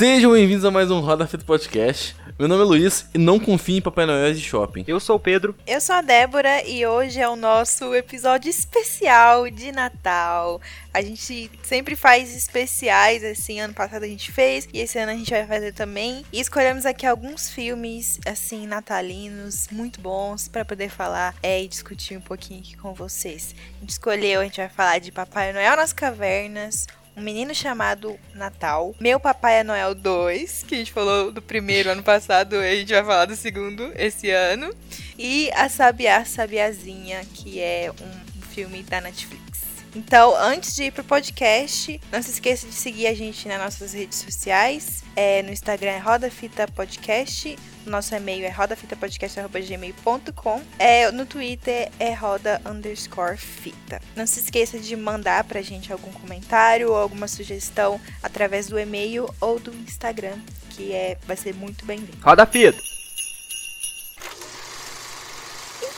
[0.00, 2.16] Sejam bem-vindos a mais um Roda Fita Podcast.
[2.38, 4.82] Meu nome é Luiz e não confie em Papai Noel de shopping.
[4.88, 5.54] Eu sou o Pedro.
[5.66, 10.58] Eu sou a Débora e hoje é o nosso episódio especial de Natal.
[10.94, 15.14] A gente sempre faz especiais, assim, ano passado a gente fez e esse ano a
[15.14, 16.24] gente vai fazer também.
[16.32, 22.16] E escolhemos aqui alguns filmes, assim, natalinos, muito bons para poder falar é, e discutir
[22.16, 23.54] um pouquinho aqui com vocês.
[23.76, 26.86] A gente escolheu, a gente vai falar de Papai Noel nas Cavernas,
[27.20, 31.90] um menino chamado Natal, Meu Papai é Noel 2, que a gente falou do primeiro
[31.90, 34.74] ano passado, a gente vai falar do segundo esse ano,
[35.18, 39.39] e A Sabiá Sabiazinha, que é um filme da Netflix.
[39.94, 43.92] Então, antes de ir pro podcast, não se esqueça de seguir a gente nas nossas
[43.92, 45.02] redes sociais.
[45.16, 46.30] É, no Instagram é Roda
[46.74, 47.58] Podcast.
[47.86, 50.62] Nosso e-mail é rodafitapodcast.gmail.com.
[50.78, 54.00] É, no Twitter é roda underscore fita.
[54.14, 59.28] Não se esqueça de mandar pra gente algum comentário ou alguma sugestão através do e-mail
[59.40, 60.38] ou do Instagram,
[60.70, 62.18] que é, vai ser muito bem-vindo.
[62.22, 62.99] Roda fita!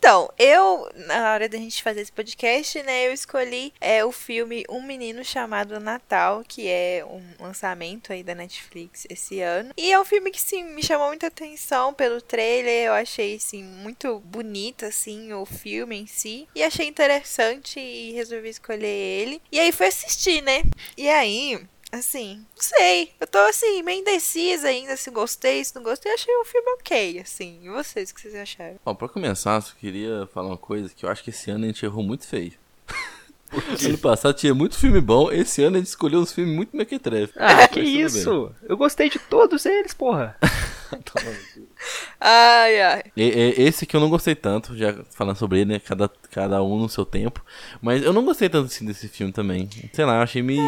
[0.05, 4.65] Então, eu, na hora da gente fazer esse podcast, né, eu escolhi é, o filme
[4.69, 9.73] Um Menino Chamado Natal, que é um lançamento aí da Netflix esse ano.
[9.77, 13.63] E é um filme que, sim, me chamou muita atenção pelo trailer, eu achei, assim,
[13.63, 16.49] muito bonito, assim, o filme em si.
[16.53, 19.41] E achei interessante e resolvi escolher ele.
[19.53, 20.65] E aí fui assistir, né?
[20.97, 23.13] E aí, assim, não sei.
[23.21, 26.13] Eu tô assim, meio indecisa ainda se gostei, se não gostei.
[26.13, 27.61] Achei o filme ok, assim.
[27.63, 28.77] E vocês, o que vocês acharam?
[28.85, 31.67] Bom, pra começar, eu queria falar uma coisa que eu acho que esse ano a
[31.69, 32.55] gente errou muito feio.
[33.87, 37.35] ano passado tinha muito filme bom, esse ano a gente escolheu uns filmes muito mequetrefe.
[37.37, 38.51] Ah, que isso?
[38.63, 40.37] Eu gostei de todos eles, porra.
[42.21, 43.03] ai, ai.
[43.17, 45.79] E, e, esse que eu não gostei tanto, já falando sobre ele, né?
[45.79, 47.45] Cada, cada um no seu tempo.
[47.81, 49.69] Mas eu não gostei tanto assim desse filme também.
[49.93, 50.63] Sei lá, eu achei meio.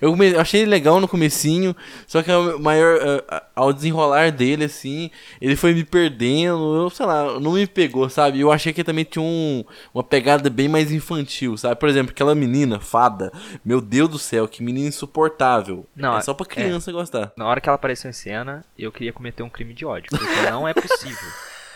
[0.00, 1.74] Eu, eu achei legal no comecinho,
[2.06, 2.96] só que o maior.
[2.96, 6.76] Uh, ao desenrolar dele, assim, ele foi me perdendo.
[6.76, 8.40] Eu, sei lá, não me pegou, sabe?
[8.40, 11.76] Eu achei que também tinha um, uma pegada bem mais infantil, sabe?
[11.76, 13.32] Por exemplo, aquela menina, fada.
[13.64, 15.86] Meu Deus do céu, que menina insuportável.
[15.96, 16.92] Não, é só pra criança é.
[16.92, 17.32] gostar.
[17.36, 20.10] Na hora que ela apareceu em cena, eu queria cometer um crime de ódio.
[20.10, 21.28] Porque não é possível.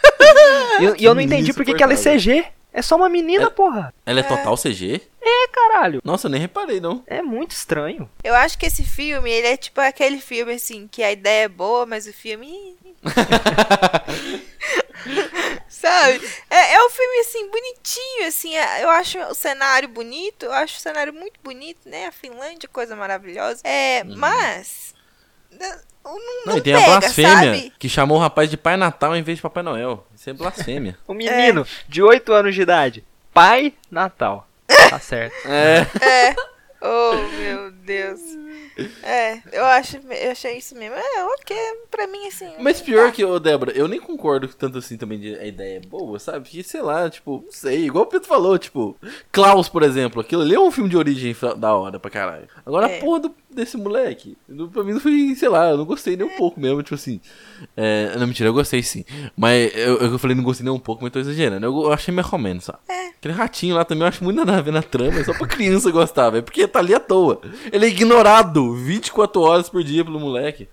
[0.81, 2.45] e eu, eu, não entendi por que ela é CG.
[2.73, 3.93] É só uma menina, é, porra.
[4.07, 5.03] Ela é, é total CG?
[5.21, 6.01] É, caralho.
[6.05, 7.03] Nossa, eu nem reparei, não.
[7.07, 8.09] É muito estranho.
[8.23, 11.49] Eu acho que esse filme, ele é tipo aquele filme, assim, que a ideia é
[11.49, 12.77] boa, mas o filme...
[15.69, 16.21] Sabe?
[16.49, 20.77] É, é um filme, assim, bonitinho, assim, é, eu acho o cenário bonito, eu acho
[20.77, 22.07] o cenário muito bonito, né?
[22.07, 23.63] A Finlândia, coisa maravilhosa.
[23.65, 24.15] É, hum.
[24.17, 24.95] mas...
[25.61, 27.73] Não, não, não, e tem pega, a blasfêmia sabe?
[27.79, 30.07] que chamou o rapaz de Pai Natal em vez de Papai Noel.
[30.15, 30.99] Isso é blasfêmia.
[31.07, 31.65] o menino é.
[31.89, 33.05] de 8 anos de idade.
[33.33, 34.49] Pai Natal.
[34.89, 35.35] Tá certo.
[35.47, 35.87] É.
[36.05, 36.35] É.
[36.83, 38.21] Oh, meu Deus.
[39.03, 40.97] É, eu acho, eu achei isso mesmo.
[40.97, 41.57] É, ok,
[41.91, 42.55] pra mim assim.
[42.59, 43.13] Mas pior tá.
[43.13, 46.49] que, ô Débora, eu nem concordo tanto assim também de a ideia é boa, sabe?
[46.49, 48.97] Que, sei lá, tipo, não sei, igual o Pedro falou, tipo,
[49.31, 52.49] Klaus, por exemplo, aquilo ali é um filme de origem da hora pra caralho.
[52.65, 53.01] Agora é.
[53.01, 54.37] porra do, desse moleque,
[54.73, 57.21] pra mim não foi, sei lá, eu não gostei nem um pouco mesmo, tipo assim.
[57.77, 59.05] É, não, mentira, eu gostei sim.
[59.37, 61.65] Mas eu, eu falei não gostei nem um pouco, mas tô exagerando.
[61.67, 62.79] Eu, eu achei meio romano, só.
[62.89, 63.09] É.
[63.09, 65.47] Aquele ratinho lá também eu acho muito nada a ver na trama, é só pra
[65.47, 66.43] criança gostar, velho.
[66.43, 67.41] Porque tá ali à toa.
[67.71, 70.69] Ele é ignorado 24 horas por dia pelo moleque.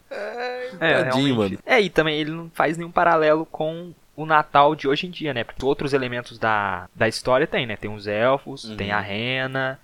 [0.79, 1.57] É, Tadinho, mano.
[1.66, 5.33] É, e também ele não faz nenhum paralelo com o Natal de hoje em dia,
[5.33, 5.43] né?
[5.43, 7.75] Porque outros elementos da, da história tem, né?
[7.75, 8.75] Tem os elfos, uhum.
[8.75, 9.79] tem a rena,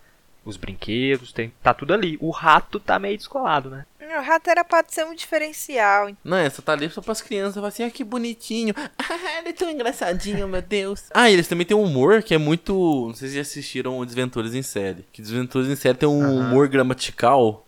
[0.45, 2.17] os brinquedos, tem, tá tudo ali.
[2.19, 3.85] O rato tá meio descolado, né?
[4.17, 6.11] O rato era pra ser um diferencial.
[6.23, 7.63] Não, essa tá ali só pras crianças.
[7.63, 8.73] Assim, ah, que bonitinho.
[9.15, 11.05] Ah, ele é tão engraçadinho, meu Deus.
[11.13, 12.73] Ah, eles também têm um humor que é muito.
[13.07, 15.05] Não sei se já assistiram Desventuras em Série.
[15.11, 16.39] Que Desventuras em Série tem um uhum.
[16.39, 17.65] humor gramatical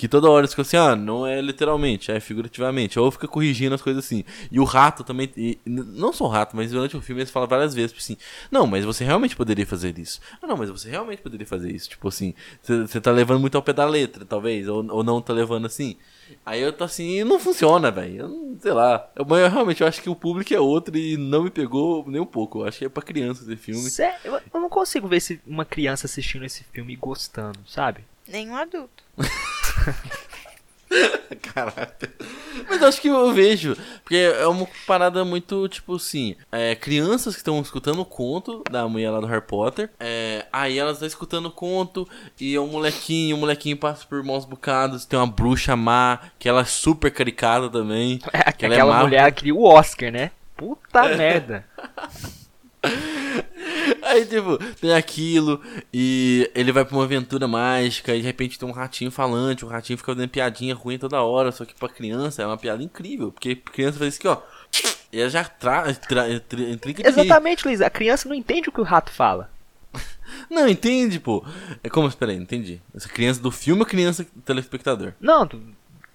[0.00, 2.98] que toda hora fica assim, ah, não é literalmente, é figurativamente.
[2.98, 4.24] Ou fica corrigindo as coisas assim.
[4.50, 5.30] E o rato também.
[5.36, 8.16] E, não só o rato, mas durante o filme eles falam várias vezes, tipo assim,
[8.50, 10.18] não, mas você realmente poderia fazer isso.
[10.40, 11.90] Ah, não, mas você realmente poderia fazer isso.
[11.90, 15.34] Tipo assim, você tá levando muito ao pé da letra, talvez, ou, ou não tá
[15.34, 15.98] levando assim.
[16.46, 18.56] Aí eu tô assim, não funciona, velho.
[18.58, 19.06] Sei lá.
[19.14, 22.22] Eu, eu, realmente eu acho que o público é outro e não me pegou nem
[22.22, 22.60] um pouco.
[22.60, 23.90] Eu acho que é pra criança esse filme.
[23.90, 24.18] Sério?
[24.24, 28.02] Eu, eu não consigo ver esse, uma criança assistindo esse filme e gostando, sabe?
[28.26, 29.04] Nem um adulto.
[31.54, 31.88] Caralho.
[32.68, 33.76] Mas acho que eu vejo.
[34.02, 36.36] Porque é uma parada muito, tipo assim.
[36.50, 39.90] É, crianças que estão escutando o conto da mulher lá do Harry Potter.
[40.00, 42.08] É, aí elas estão escutando o conto.
[42.40, 45.04] E é um molequinho, o um molequinho passa por maus bocados.
[45.04, 48.18] Tem uma bruxa má, que ela é super caricada também.
[48.32, 50.30] É, que aquela é mulher queria o Oscar, né?
[50.56, 51.64] Puta merda.
[54.10, 55.60] Aí, tipo, tem aquilo,
[55.92, 59.68] e ele vai pra uma aventura mágica, e de repente tem um ratinho falante, o
[59.68, 63.30] ratinho fica dando piadinha ruim toda hora, só que pra criança é uma piada incrível,
[63.30, 64.42] porque criança faz isso aqui, ó.
[65.12, 67.80] E ela já tra, tra, tra, tra Exatamente, Luiz.
[67.80, 69.50] A criança não entende o que o rato fala.
[70.48, 71.44] Não, entende, pô.
[71.82, 72.80] É como, espera aí, entendi.
[72.94, 75.12] Essa criança do filme ou criança telespectador?
[75.20, 75.60] Não, do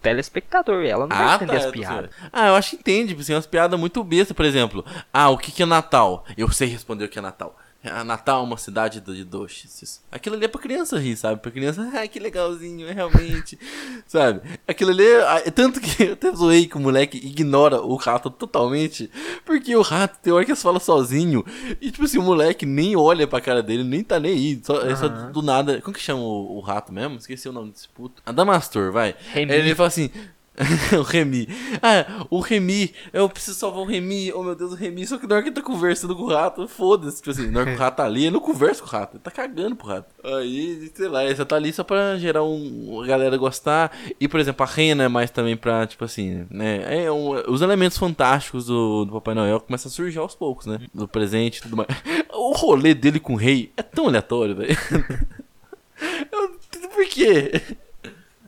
[0.02, 2.12] telespectador, ela não ah, vai entender tá, as piadas.
[2.32, 4.86] Ah, eu acho que entende, tipo, assim, umas piadas muito bestas, por exemplo.
[5.12, 6.24] Ah, o que, que é Natal?
[6.38, 7.58] Eu sei responder o que é Natal.
[7.92, 10.02] A Natal é uma cidade de doces.
[10.12, 11.42] Aquilo ali é pra criança rir, sabe?
[11.42, 13.58] Pra criança, ai, que legalzinho, é realmente.
[14.08, 14.42] sabe?
[14.68, 15.52] Aquilo ali é.
[15.52, 19.10] Tanto que eu até zoei que o moleque ignora o rato totalmente.
[19.46, 21.44] Porque o rato tem hora que fala sozinho.
[21.82, 24.62] E tipo assim, o moleque nem olha pra cara dele, nem tá nem aí.
[24.64, 24.90] Só, uhum.
[24.90, 25.82] é só do nada.
[25.82, 27.18] Como que chama o, o, rato mesmo?
[27.18, 28.22] Esqueci o nome desse puto.
[28.26, 29.16] Adamastor, vai.
[29.32, 29.54] Remy.
[29.54, 30.10] Ele fala assim:
[30.98, 31.48] o Remy.
[31.82, 32.94] Ah, o Remy.
[33.12, 34.32] Eu preciso salvar o Remy.
[34.34, 35.06] Oh meu Deus, o Remy.
[35.06, 37.18] Só que na hora que ele tá conversando com o rato, foda-se.
[37.18, 39.16] Tipo assim, na hora que o rato tá ali, ele não conversa com o rato.
[39.16, 40.08] Ele tá cagando pro rato.
[40.24, 43.02] Aí, sei lá, ele só tá ali só pra gerar um.
[43.04, 43.92] A galera gostar.
[44.20, 47.06] E, por exemplo, a Rena é mais também pra, tipo assim, né?
[47.06, 50.80] É um, os elementos fantásticos do, do Papai Noel começam a surgir aos poucos, né?
[50.94, 51.90] Do presente e tudo mais.
[52.38, 54.78] O rolê dele com o rei é tão aleatório, velho.
[56.94, 57.62] Por quê?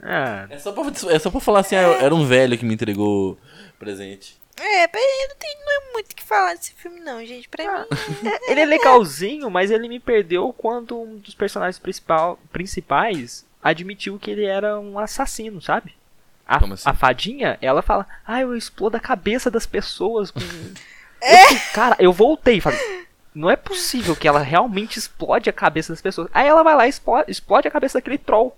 [0.07, 0.55] É.
[0.55, 3.37] É só pra, é só pra falar assim, ah, era um velho que me entregou
[3.77, 4.37] presente.
[4.59, 7.49] É, eu não tenho não é muito o que falar desse filme, não, gente.
[7.49, 7.85] Pra ah.
[7.89, 8.31] mim.
[8.47, 14.31] ele é legalzinho, mas ele me perdeu quando um dos personagens principal, principais admitiu que
[14.31, 15.93] ele era um assassino, sabe?
[16.47, 16.89] A, assim?
[16.89, 20.39] a fadinha, ela fala, ah, eu explodo a cabeça das pessoas com.
[21.21, 21.51] É?
[21.51, 22.79] Eu, cara, eu voltei e falei.
[23.33, 26.29] Não é possível que ela realmente explode a cabeça das pessoas.
[26.33, 28.55] Aí ela vai lá e explode, explode a cabeça daquele troll.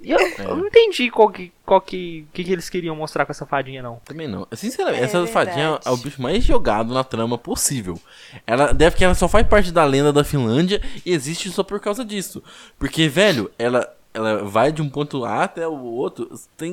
[0.00, 0.34] E eu, é.
[0.38, 3.82] eu, não entendi qual que, qual que, que, que, eles queriam mostrar com essa fadinha,
[3.82, 4.00] não.
[4.04, 4.46] Também não.
[4.52, 5.32] Sinceramente, é essa verdade.
[5.32, 8.00] fadinha é o bicho mais jogado na trama possível.
[8.46, 11.80] Ela deve que ela só faz parte da lenda da Finlândia e existe só por
[11.80, 12.42] causa disso.
[12.78, 16.72] Porque, velho, ela, ela vai de um ponto A até o outro, tem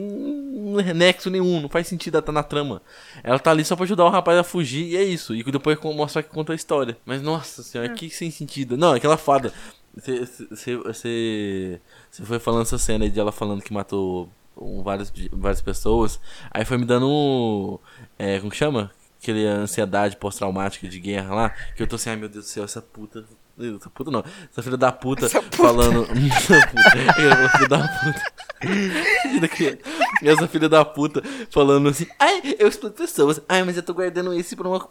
[0.94, 2.80] nexo nenhum, não faz sentido ela estar tá na trama.
[3.24, 5.34] Ela tá ali só pra ajudar o rapaz a fugir e é isso.
[5.34, 6.96] E depois mostrar que conta a história.
[7.04, 7.96] Mas nossa senhora, hum.
[7.96, 8.78] que sem sentido.
[8.78, 9.52] Não, aquela fada.
[9.96, 11.80] Você
[12.24, 16.20] foi falando essa cena aí de ela falando que matou um, várias, várias pessoas.
[16.52, 17.80] Aí foi me dando um.
[18.18, 18.92] É, como que chama?
[19.22, 21.50] Aquele ansiedade pós-traumática de guerra lá.
[21.76, 23.26] Que eu tô assim, ai meu Deus do céu, essa puta
[23.58, 24.24] essa puta não.
[24.52, 25.58] Essa filha da puta, puta.
[25.58, 26.06] falando.
[26.28, 28.36] essa filha da puta.
[30.22, 32.08] essa filha da puta falando assim.
[32.20, 33.42] Ai, eu explodo pessoas.
[33.48, 34.88] Ai, mas eu tô guardando esse pra uma,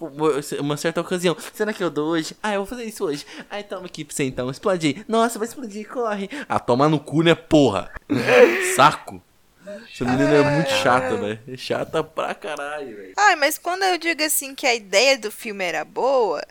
[0.61, 1.37] uma certa ocasião.
[1.53, 2.37] Será que eu dou hoje?
[2.43, 3.27] Ai, eu vou fazer isso hoje.
[3.51, 4.51] Ai, toma aqui pra você então.
[4.51, 5.05] Explode.
[5.09, 6.29] Nossa, vai explodir, corre.
[6.49, 7.91] Ah, toma no cu, né, porra?
[8.77, 9.23] Saco.
[9.67, 11.41] Essa menina é muito chata, velho.
[11.49, 13.15] É chata pra caralho, velho.
[13.17, 16.43] Ai, mas quando eu digo assim que a ideia do filme era boa,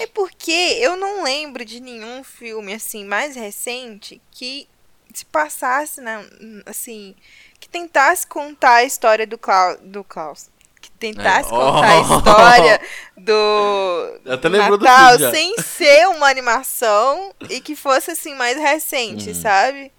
[0.00, 4.66] é porque eu não lembro de nenhum filme assim mais recente que
[5.12, 6.24] se passasse na,
[6.66, 7.22] assim, que
[7.74, 10.48] tentasse contar a história do Klaus, do Klaus
[10.80, 11.50] que tentasse é.
[11.50, 11.98] contar oh.
[11.98, 12.80] a história
[13.16, 19.34] do Natal do sem ser uma animação e que fosse assim mais recente, uhum.
[19.34, 19.92] sabe?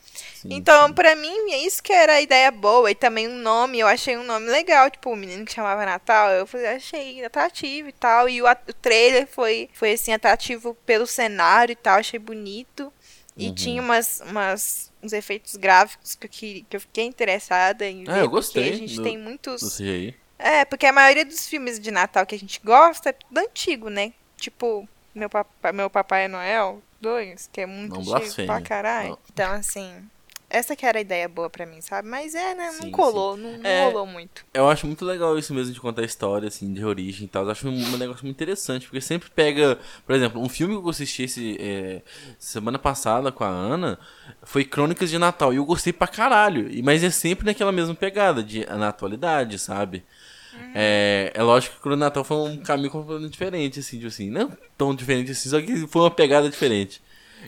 [0.48, 2.92] então, para mim, é isso que era a ideia boa.
[2.92, 4.92] E também um nome, eu achei um nome legal.
[4.92, 8.30] Tipo, o menino que chamava Natal, eu achei atrativo e tal.
[8.30, 12.94] E o, o trailer foi, foi assim, atrativo pelo cenário e tal, achei bonito.
[13.36, 13.56] E uhum.
[13.56, 18.12] tinha umas, umas, uns efeitos gráficos que eu, que, que eu fiquei interessada em ver.
[18.12, 18.74] Ah, eu gostei.
[18.74, 19.80] a gente do, tem muitos.
[20.38, 23.90] É, porque a maioria dos filmes de Natal que a gente gosta é tudo antigo,
[23.90, 24.14] né?
[24.38, 29.09] Tipo, meu, papai, meu Papai Noel 2, que é muito Não antigo pra caralho.
[29.09, 29.19] Não.
[29.31, 30.09] Então, assim,
[30.49, 32.07] essa que era a ideia boa para mim, sabe?
[32.07, 32.68] Mas é, né?
[32.68, 33.42] Não sim, colou, sim.
[33.42, 34.45] não, não é, rolou muito.
[34.54, 37.44] Eu acho muito legal isso mesmo de contar a história, assim, de origem e tal.
[37.44, 40.90] Eu acho um, negócio muito interessante, porque sempre pega, por exemplo, um filme que eu
[40.90, 42.02] assisti esse, é,
[42.37, 43.99] semana passada com a Ana
[44.44, 45.54] foi Crônicas de Natal.
[45.54, 46.69] E eu gostei pra caralho.
[46.83, 50.04] Mas é sempre naquela mesma pegada, de, na atualidade, sabe?
[50.54, 50.71] Uhum.
[50.73, 54.52] É, é lógico que o Natal foi um caminho completamente diferente, assim, tipo assim, não
[54.78, 57.02] tão diferente assim, só que foi uma pegada diferente.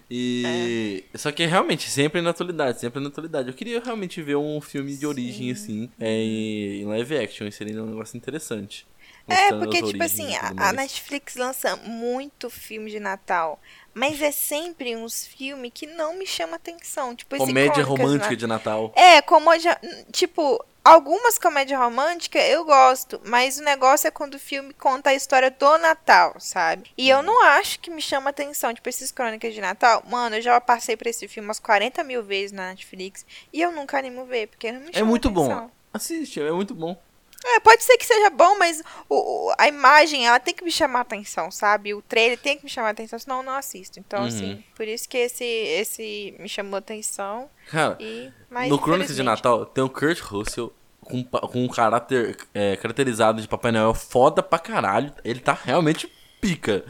[0.09, 1.03] E.
[1.13, 1.17] É.
[1.17, 3.49] Só que realmente, sempre na atualidade, sempre na atualidade.
[3.49, 7.49] Eu queria realmente ver um filme de origem, assim, é, em live action.
[7.51, 8.87] Seria um negócio interessante.
[9.27, 13.59] É, porque, tipo assim, a, a Netflix lança muito filme de Natal.
[13.93, 17.13] Mas é sempre uns filmes que não me chama atenção.
[17.13, 18.93] Tipo, Comédia romântica de Natal.
[18.95, 19.77] É, comédia.
[20.11, 25.13] Tipo, Algumas comédias românticas eu gosto, mas o negócio é quando o filme conta a
[25.13, 26.89] história do Natal, sabe?
[26.97, 30.01] E eu não acho que me chama atenção, tipo, esses crônicas de Natal.
[30.09, 33.69] Mano, eu já passei por esse filme umas 40 mil vezes na Netflix e eu
[33.69, 35.59] nunca animo ver, porque não me é chama É muito atenção.
[35.65, 35.71] bom.
[35.91, 36.97] Assiste, é muito bom.
[37.45, 41.01] É, pode ser que seja bom, mas o, a imagem, ela tem que me chamar
[41.01, 41.93] atenção, sabe?
[41.93, 43.99] O trailer tem que me chamar atenção, senão eu não assisto.
[43.99, 44.27] Então, uhum.
[44.27, 47.49] assim, por isso que esse, esse me chamou atenção.
[47.69, 50.73] Cara, e, mas, no Crônicas de Natal tem o Kurt Russell
[51.07, 55.11] com, com um caráter é, caracterizado de Papai Noel foda pra caralho.
[55.23, 56.85] Ele tá realmente pica.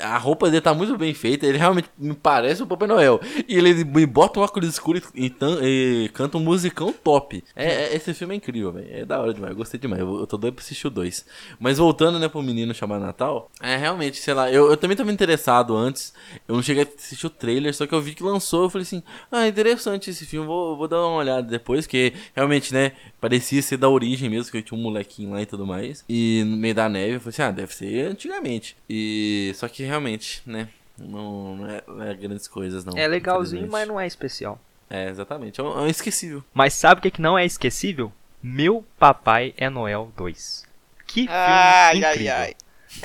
[0.00, 3.20] A roupa dele tá muito bem feita, ele realmente me parece o Papai Noel.
[3.48, 7.42] E ele me bota um óculos escuro e, e, canta um musicão top.
[7.56, 8.88] É, é, esse filme é incrível, velho.
[8.90, 10.00] É da hora demais, gostei demais.
[10.00, 11.24] Eu, eu tô doido pra assistir o 2.
[11.58, 15.12] Mas voltando, né, pro menino chamado Natal, é realmente, sei lá, eu, eu também tava
[15.12, 16.12] interessado antes.
[16.46, 18.64] Eu não cheguei a assistir o trailer, só que eu vi que lançou.
[18.64, 22.72] Eu falei assim, ah, interessante esse filme, vou, vou dar uma olhada depois, que realmente,
[22.72, 26.04] né, parecia ser da origem mesmo, que eu tinha um molequinho lá e tudo mais.
[26.08, 28.76] E no meio da neve, eu falei assim, ah, deve ser antigamente.
[28.92, 30.68] E só que realmente, né?
[30.98, 32.98] Não, não, é, não é grandes coisas, não.
[32.98, 34.60] É legalzinho, mas não é especial.
[34.90, 35.60] É, exatamente.
[35.60, 36.42] É um, é um esquecível.
[36.52, 38.12] Mas sabe o que, que não é esquecível?
[38.42, 40.64] Meu Papai é Noel 2.
[41.06, 42.32] Que filme ai, incrível.
[42.34, 42.54] Ai, ai.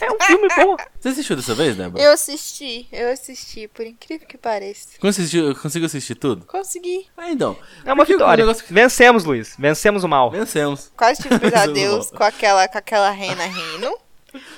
[0.01, 0.75] É um filme bom.
[0.99, 2.03] Você assistiu dessa vez, Débora?
[2.03, 4.97] Eu assisti, eu assisti, por incrível que pareça.
[4.99, 6.47] Conseguiu, conseguiu assistir tudo?
[6.47, 7.05] Consegui.
[7.15, 7.55] Ah, então.
[7.85, 8.43] É uma vitória.
[8.43, 8.65] Negócio...
[8.67, 9.55] Vencemos, Luiz.
[9.59, 10.31] Vencemos o mal.
[10.31, 10.91] Vencemos.
[10.97, 14.04] Quase tive pesadelos com aquela, com aquela rena rindo.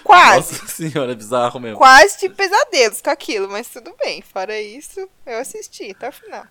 [0.03, 0.53] Quase.
[0.53, 1.77] Nossa senhora, é bizarro mesmo.
[1.77, 4.21] Quase tive pesadelos com aquilo, mas tudo bem.
[4.21, 6.45] Fora isso, eu assisti até o final.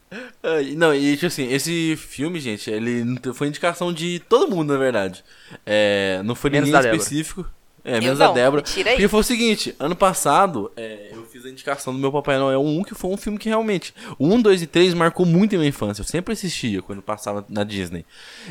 [0.76, 3.04] não, e tipo assim, esse filme, gente, ele
[3.34, 5.24] foi indicação de todo mundo, na verdade.
[5.64, 7.46] É, não foi Menos ninguém específico.
[7.84, 8.62] É, menos a Débora.
[8.62, 12.62] Porque foi o seguinte, ano passado, é, eu fiz a indicação do meu Papai Noel
[12.62, 13.92] 1, que foi um filme que realmente.
[14.18, 16.00] O 1, 2 e 3 marcou muito a minha infância.
[16.00, 18.06] Eu sempre assistia quando passava na Disney.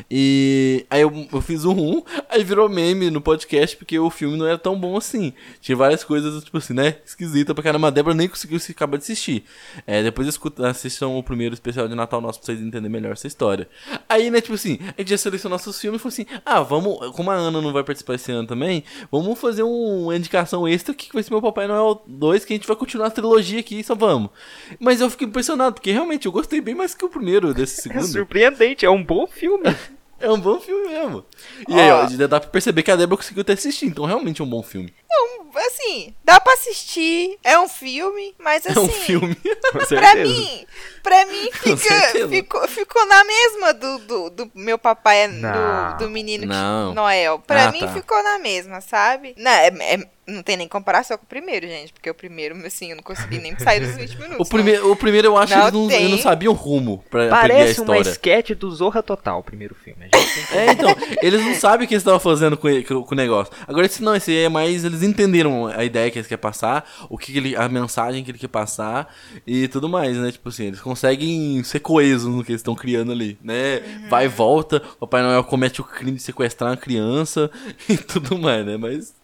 [0.08, 4.36] E aí eu, eu fiz o 1, aí virou meme no podcast, porque o filme
[4.36, 5.32] não era tão bom assim.
[5.60, 6.98] Tinha várias coisas, tipo assim, né?
[7.04, 7.88] Esquisita pra caramba.
[7.88, 9.44] A Débora nem conseguiu se acabar de assistir.
[9.86, 13.26] É, depois escuta, assistam o primeiro especial de Natal nosso pra vocês entenderem melhor essa
[13.26, 13.68] história.
[14.08, 17.10] Aí, né, tipo assim, a gente já selecionou nossos filmes e falou assim: ah, vamos.
[17.16, 20.94] Como a Ana não vai participar esse ano também, vamos fazer um, uma indicação extra
[20.94, 23.82] que vai ser meu Papai Noel 2, que a gente vai continuar a trilogia aqui,
[23.82, 24.30] só vamos.
[24.78, 27.82] Mas eu fiquei impressionado, porque realmente eu gostei bem mais que o primeiro desse é
[27.82, 28.04] segundo.
[28.04, 29.64] É surpreendente, é um bom filme.
[30.18, 31.26] É um bom filme mesmo.
[31.68, 34.40] E ó, aí, ó, dá pra perceber que a Débora conseguiu até assistir, então realmente
[34.40, 34.94] é um bom filme.
[35.10, 38.78] É um, assim, dá pra assistir, é um filme, mas assim.
[38.78, 39.36] É um assim, filme.
[39.88, 40.66] pra mim,
[41.02, 46.46] pra mim fica, ficou, ficou na mesma do, do, do meu papai, do, do menino
[46.46, 46.94] não.
[46.94, 47.38] Noel.
[47.40, 47.88] Pra ah, mim tá.
[47.88, 49.34] ficou na mesma, sabe?
[49.36, 51.92] Não, é, é não tem nem comparação com o primeiro, gente.
[51.92, 54.46] Porque o primeiro, assim, eu não consegui nem sair dos 20 minutos.
[54.46, 57.62] o, primeiro, o primeiro eu acho que eles não, eles não sabiam rumo pra Parece
[57.62, 58.02] a história.
[58.02, 60.08] uma sketch do Zorra Total, o primeiro filme.
[60.52, 63.52] é, então, eles não sabem o que eles estavam fazendo com, com, com, o negócio.
[63.68, 64.84] Agora, esse não, esse é mais.
[64.84, 68.38] Eles entenderam a ideia que eles querem passar, o que ele, a mensagem que ele
[68.38, 69.14] quer passar
[69.46, 70.32] e tudo mais, né?
[70.32, 73.78] Tipo assim, eles conseguem ser coesos no que eles estão criando ali, né?
[73.78, 74.08] Uhum.
[74.08, 77.50] Vai e volta, o Papai Noel comete o crime de sequestrar uma criança
[77.88, 78.76] e tudo mais, né?
[78.76, 79.14] Mas.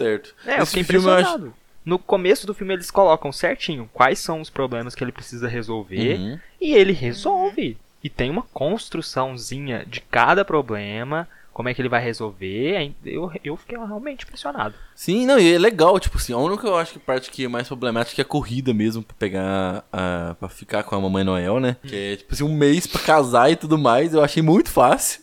[0.00, 0.34] Certo.
[0.46, 1.46] É, Esse eu fiquei impressionado.
[1.46, 1.60] Acho...
[1.84, 6.18] No começo do filme eles colocam certinho quais são os problemas que ele precisa resolver
[6.18, 6.38] uhum.
[6.60, 7.76] e ele resolve.
[8.02, 12.94] E tem uma construçãozinha de cada problema, como é que ele vai resolver.
[13.04, 14.74] Eu, eu fiquei realmente impressionado.
[14.94, 17.48] Sim, não, e é legal, tipo assim, a única eu acho que parte que é
[17.48, 21.60] mais problemática é a corrida mesmo, pra pegar, a, pra ficar com a Mamãe Noel,
[21.60, 21.76] né?
[21.84, 21.88] Hum.
[21.88, 25.22] Que é, tipo assim, um mês pra casar e tudo mais, eu achei muito fácil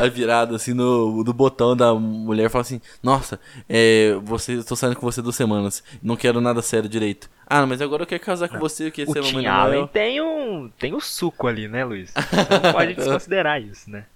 [0.00, 3.38] a virada assim no, do botão da mulher fala assim: Nossa,
[3.68, 7.30] é, você, tô saindo com você duas semanas, não quero nada sério direito.
[7.46, 10.70] Ah, mas agora eu quero casar com você, eu quero ser mamãe Allen tem um
[10.78, 12.12] tem o um suco ali, né, Luiz?
[12.62, 14.06] Não pode desconsiderar isso, né?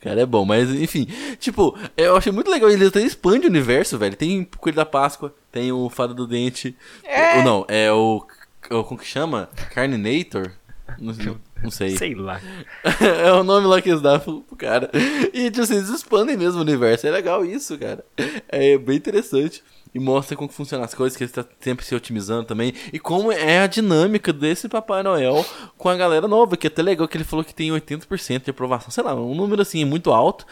[0.00, 1.06] Cara, é bom, mas enfim.
[1.38, 2.68] Tipo, eu achei muito legal.
[2.68, 4.16] Ele até expande o universo, velho.
[4.16, 6.76] Tem Coelho da Páscoa, tem o Fada do Dente.
[7.04, 7.38] É.
[7.38, 8.26] Ou não, é o.
[8.68, 9.48] Como que chama?
[9.72, 10.52] Carninator?
[10.98, 11.14] Não,
[11.62, 11.96] não sei.
[11.96, 12.40] Sei lá.
[13.24, 14.90] é o nome lá que eles dão pro cara.
[15.32, 17.06] E, tipo assim, eles expandem mesmo o universo.
[17.06, 18.04] É legal isso, cara.
[18.48, 19.62] É bem interessante.
[19.94, 22.72] E mostra como funcionam as coisas, que ele está sempre se otimizando também.
[22.92, 25.44] E como é a dinâmica desse Papai Noel
[25.76, 26.56] com a galera nova.
[26.56, 28.90] Que é até legal que ele falou que tem 80% de aprovação.
[28.90, 30.46] Sei lá, um número assim muito alto.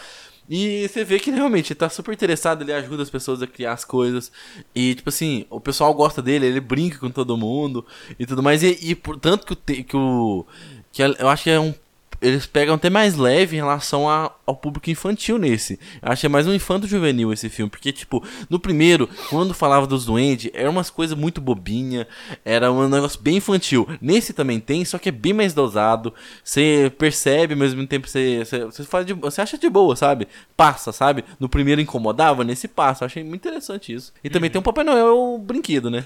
[0.51, 3.73] E você vê que ele realmente tá super interessado, ele ajuda as pessoas a criar
[3.73, 4.33] as coisas.
[4.75, 7.87] E, tipo assim, o pessoal gosta dele, ele brinca com todo mundo
[8.19, 8.65] e tudo mais.
[8.65, 10.47] E, e por tanto que o, que o.
[10.91, 11.73] Que eu acho que é um
[12.21, 15.81] eles pegam até mais leve em relação a, ao público infantil nesse.
[16.03, 20.05] Eu achei mais um infanto juvenil esse filme, porque, tipo, no primeiro, quando falava dos
[20.05, 22.07] duendes, era umas coisas muito bobinha,
[22.45, 23.89] era um negócio bem infantil.
[24.01, 26.13] Nesse também tem, só que é bem mais dosado.
[26.45, 30.29] Você percebe, ao mesmo tempo você, você, você, faz de, você acha de boa, sabe?
[30.57, 31.25] Passa, sabe?
[31.39, 33.05] No primeiro incomodava, nesse passa.
[33.05, 34.13] Eu achei muito interessante isso.
[34.23, 34.53] E também uhum.
[34.53, 36.05] tem um Papai Noel brinquedo, né?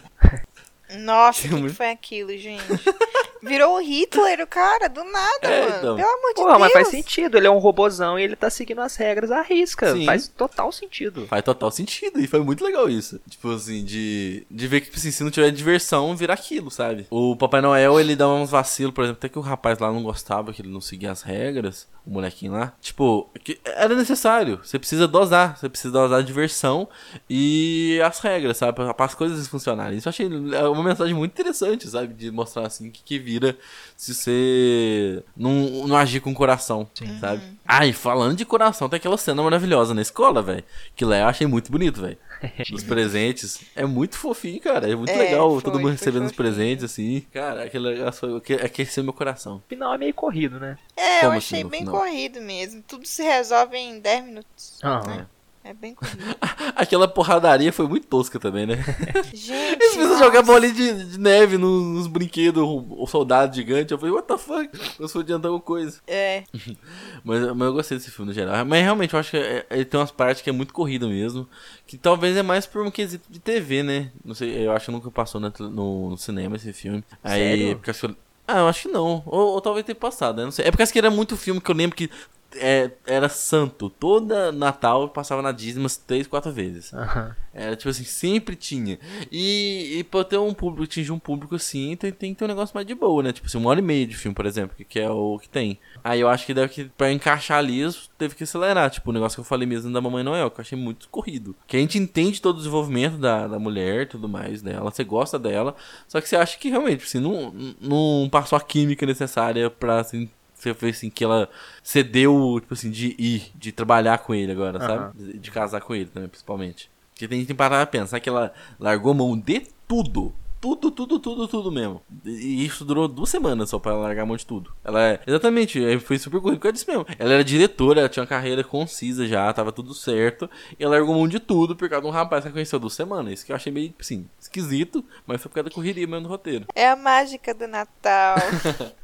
[0.98, 2.62] Nossa, o que, que foi aquilo, gente?
[3.44, 5.76] Virou o Hitler, o cara, do nada, é, mano.
[5.78, 5.96] Então.
[5.96, 6.60] Pelo amor de Porra, Deus.
[6.60, 7.36] mas faz sentido.
[7.36, 9.92] Ele é um robozão e ele tá seguindo as regras à risca.
[9.92, 10.04] Sim.
[10.06, 11.26] Faz total sentido.
[11.26, 12.20] Faz total sentido.
[12.20, 13.20] E foi muito legal isso.
[13.28, 17.06] Tipo assim, de, de ver que, tipo assim, se não tiver diversão, vira aquilo, sabe?
[17.10, 20.02] O Papai Noel, ele dá uns vacilos, por exemplo, até que o rapaz lá não
[20.02, 22.72] gostava, que ele não seguia as regras, o molequinho lá.
[22.80, 24.60] Tipo, que era necessário.
[24.62, 25.56] Você precisa dosar.
[25.56, 26.88] Você precisa dosar a diversão
[27.28, 28.74] e as regras, sabe?
[28.74, 29.98] Para as coisas funcionarem.
[29.98, 32.14] Isso eu achei uma mensagem muito interessante, sabe?
[32.14, 33.58] De mostrar assim que, que vira
[33.96, 37.18] se você não, não agir com o coração, Sim.
[37.18, 37.44] sabe?
[37.44, 37.56] Uhum.
[37.66, 40.64] Ai, falando de coração, tem aquela cena maravilhosa na escola, velho.
[40.94, 42.18] Que lá eu achei muito bonito, velho.
[42.72, 43.60] Os presentes.
[43.74, 44.90] É muito fofinho, cara.
[44.90, 47.24] É muito é, legal foi, todo mundo recebendo os presentes, assim.
[47.32, 49.56] Cara, aquele negócio aqueceu meu coração.
[49.56, 50.76] O final é meio corrido, né?
[50.96, 51.94] É, Como eu achei assim, bem final?
[51.94, 52.82] corrido mesmo.
[52.86, 54.78] Tudo se resolve em 10 minutos.
[54.82, 55.26] Ah, né?
[55.64, 56.22] É bem corrido.
[56.76, 58.76] Aquela porradaria foi muito tosca também, né?
[59.32, 59.82] Gente.
[59.82, 63.90] Eles precisam jogar bolinha de, de neve nos, nos, brinquedos, o, soldado gigante.
[63.90, 64.68] Eu falei, what the fuck?
[65.00, 66.00] Eu sou adiantar alguma coisa.
[66.06, 66.44] É.
[67.24, 68.62] mas, mas eu gostei desse filme no geral.
[68.66, 71.48] Mas realmente eu acho que é, ele tem umas partes que é muito corrida mesmo.
[71.86, 74.10] Que talvez é mais por um quesito de TV, né?
[74.22, 77.02] Não sei, eu acho que nunca passou no, no, no cinema esse filme.
[77.22, 77.76] Aí, Sério?
[77.76, 78.16] porque acho que eu,
[78.46, 79.22] ah, eu acho que não.
[79.24, 80.44] Ou, ou talvez tenha passado, né?
[80.44, 80.66] Não sei.
[80.66, 82.10] É porque acho que era muito filme que eu lembro que
[82.56, 83.90] é, era santo.
[83.90, 86.92] Toda Natal passava na Disney umas três, quatro vezes.
[86.92, 87.32] Uhum.
[87.52, 88.98] Era tipo assim, sempre tinha.
[89.30, 92.48] E, e pra ter um público, atingir um público assim, tem, tem que ter um
[92.48, 93.32] negócio mais de boa, né?
[93.32, 95.48] Tipo assim, uma hora e meia de filme, por exemplo, que, que é o que
[95.48, 95.78] tem.
[96.02, 97.82] Aí eu acho que deve que, pra encaixar ali,
[98.18, 98.90] teve que acelerar.
[98.90, 101.54] Tipo, o negócio que eu falei mesmo da Mamãe Noel, que eu achei muito corrido.
[101.66, 105.38] Que a gente entende todo o desenvolvimento da, da mulher tudo mais dela, você gosta
[105.38, 105.74] dela,
[106.08, 110.28] só que você acha que realmente, assim, não, não passou a química necessária pra, assim,
[110.64, 111.48] você vê assim que ela
[111.82, 114.86] cedeu, tipo assim, de ir, de trabalhar com ele agora, uhum.
[114.86, 115.18] sabe?
[115.18, 116.90] De, de, casar com ele também, principalmente.
[117.12, 120.34] Porque tem gente que parar pra pensar que ela largou mão de tudo.
[120.64, 122.00] Tudo, tudo, tudo, tudo mesmo.
[122.24, 124.72] E isso durou duas semanas só pra ela largar mão de tudo.
[124.82, 125.20] Ela é.
[125.26, 127.04] Exatamente, foi super corrido por disso mesmo.
[127.18, 130.48] Ela era diretora, ela tinha uma carreira concisa já, tava tudo certo.
[130.80, 132.94] E ela largou mão de tudo por causa de um rapaz que ela conheceu duas
[132.94, 133.34] semanas.
[133.34, 136.28] Isso que eu achei meio, assim, esquisito, mas foi por causa da correria mesmo no
[136.30, 136.64] roteiro.
[136.74, 138.38] É a mágica do Natal.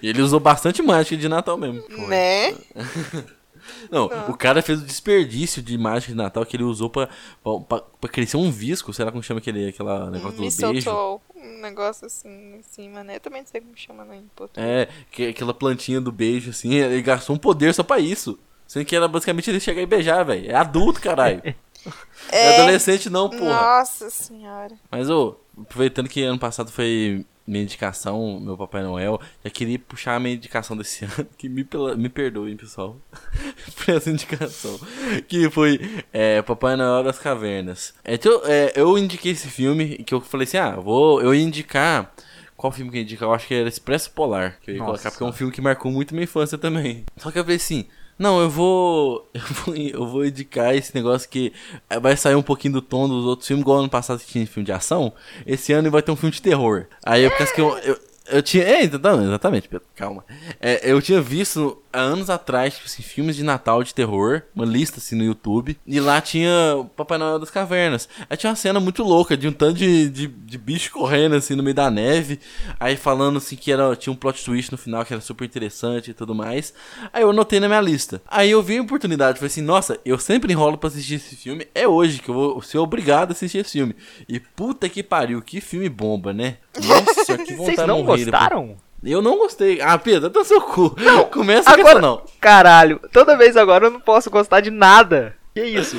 [0.00, 1.82] E ele usou bastante mágica de Natal mesmo.
[2.08, 2.54] Né?
[3.90, 7.08] Não, Não, o cara fez o desperdício de mágica de Natal que ele usou pra,
[7.68, 11.20] pra, pra crescer um visco, sei lá como chama aquele aquela negócio do beijo.
[11.36, 13.16] Um negócio assim em cima, né?
[13.16, 14.66] Eu também não sei como chama né, em português.
[14.66, 18.38] É, que, aquela plantinha do beijo, assim, ele gastou um poder só pra isso.
[18.66, 20.50] Sendo que era basicamente ele chegar e beijar, velho.
[20.50, 21.42] É adulto, caralho.
[22.30, 22.52] É...
[22.52, 23.80] é adolescente não, porra.
[23.80, 24.72] Nossa senhora.
[24.88, 29.20] Mas, ô, aproveitando que ano passado foi minha indicação, meu Papai Noel.
[29.44, 32.98] Já queria puxar a minha indicação desse ano, que me, me perdoem, pessoal,
[33.76, 34.80] por essa indicação.
[35.28, 37.94] Que foi é, Papai Noel das Cavernas.
[38.02, 41.42] É, então, é, eu indiquei esse filme que eu falei assim: ah, vou, eu ia
[41.42, 42.12] indicar.
[42.56, 43.28] Qual filme que eu ia indicar?
[43.28, 44.92] Eu acho que era Expresso Polar, que eu ia Nossa.
[44.92, 47.04] colocar, porque é um filme que marcou muito minha infância também.
[47.16, 47.86] Só que eu falei assim.
[48.22, 49.74] Não, eu vou, eu vou.
[49.74, 51.52] Eu vou indicar esse negócio que
[52.00, 54.64] vai sair um pouquinho do tom dos outros filmes, igual ano passado que tinha filme
[54.64, 55.12] de ação.
[55.44, 56.86] Esse ano vai ter um filme de terror.
[57.04, 58.62] Aí eu penso que eu, eu, eu tinha.
[58.62, 60.24] É, exatamente, Pedro, calma.
[60.60, 64.64] É, eu tinha visto há anos atrás, tipo assim, filmes de Natal de terror, uma
[64.64, 68.08] lista assim no YouTube, e lá tinha o Papai Noel das Cavernas.
[68.28, 71.54] Aí tinha uma cena muito louca de um tanto de, de, de bicho correndo assim
[71.54, 72.40] no meio da neve,
[72.78, 76.10] aí falando assim que era, tinha um plot twist no final que era super interessante
[76.10, 76.72] e tudo mais.
[77.12, 78.22] Aí eu anotei na minha lista.
[78.26, 81.66] Aí eu vi a oportunidade, falei assim, nossa, eu sempre enrolo pra assistir esse filme,
[81.74, 83.94] é hoje que eu vou ser obrigado a assistir esse filme.
[84.28, 86.56] E puta que pariu, que filme bomba, né?
[86.82, 88.76] Nossa, que vontade Vocês não gostaram?
[89.02, 89.80] Eu não gostei.
[89.80, 90.94] Ah, Pedro, tá seu cu.
[90.98, 92.22] Não, começa agora, não.
[92.40, 95.36] Caralho, toda vez agora eu não posso gostar de nada.
[95.54, 95.96] Que isso?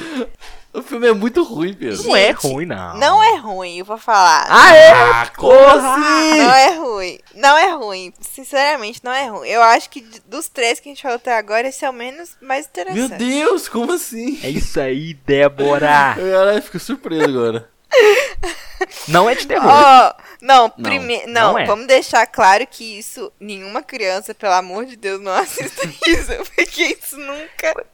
[0.74, 1.98] O filme é muito ruim, Pedro.
[1.98, 2.98] Gente, não é ruim, não.
[2.98, 4.48] Não é ruim, eu vou falar.
[4.50, 4.92] Ah, é?
[4.92, 6.39] Ah, como assim?
[6.39, 7.20] Não é ruim.
[7.36, 8.13] Não é ruim.
[8.20, 9.48] Sinceramente, não é ruim.
[9.48, 12.36] Eu acho que dos três que a gente falou até agora, esse é o menos
[12.42, 12.98] mais interessante.
[12.98, 14.39] Meu Deus, como assim?
[14.42, 16.16] É isso aí, Débora.
[16.18, 17.70] Caralho, fico surpreso agora.
[19.08, 19.71] Não é de terror.
[19.71, 21.27] Oh, não, primeiro.
[21.27, 21.65] Não, não é.
[21.65, 23.32] vamos deixar claro que isso.
[23.39, 26.51] Nenhuma criança, pelo amor de Deus, não assista isso.
[26.56, 27.86] Porque isso nunca.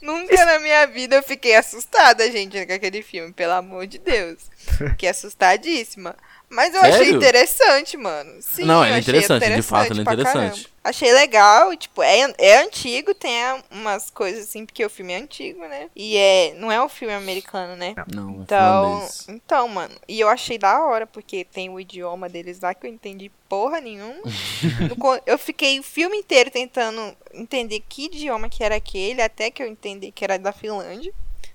[0.00, 4.38] Nunca na minha vida eu fiquei assustada, gente, com aquele filme, pelo amor de Deus.
[4.78, 6.16] Fiquei assustadíssima.
[6.50, 6.96] Mas eu Sério?
[6.96, 8.32] achei interessante, mano.
[8.40, 10.34] Sim, não, é interessante, interessante, de fato, é interessante.
[10.34, 10.70] Caramba.
[10.82, 13.32] Achei legal, tipo, é, é antigo, tem
[13.70, 15.88] umas coisas assim, porque o filme é antigo, né?
[15.94, 17.94] E é, não é um filme americano, né?
[18.12, 22.28] Não, é então, é então, mano, e eu achei da hora, porque tem o idioma
[22.28, 24.22] deles lá que eu entendi porra nenhuma.
[25.26, 29.68] eu fiquei o filme inteiro tentando entender que idioma que era aquele, até que eu
[29.68, 31.12] entendi que era da Finlândia.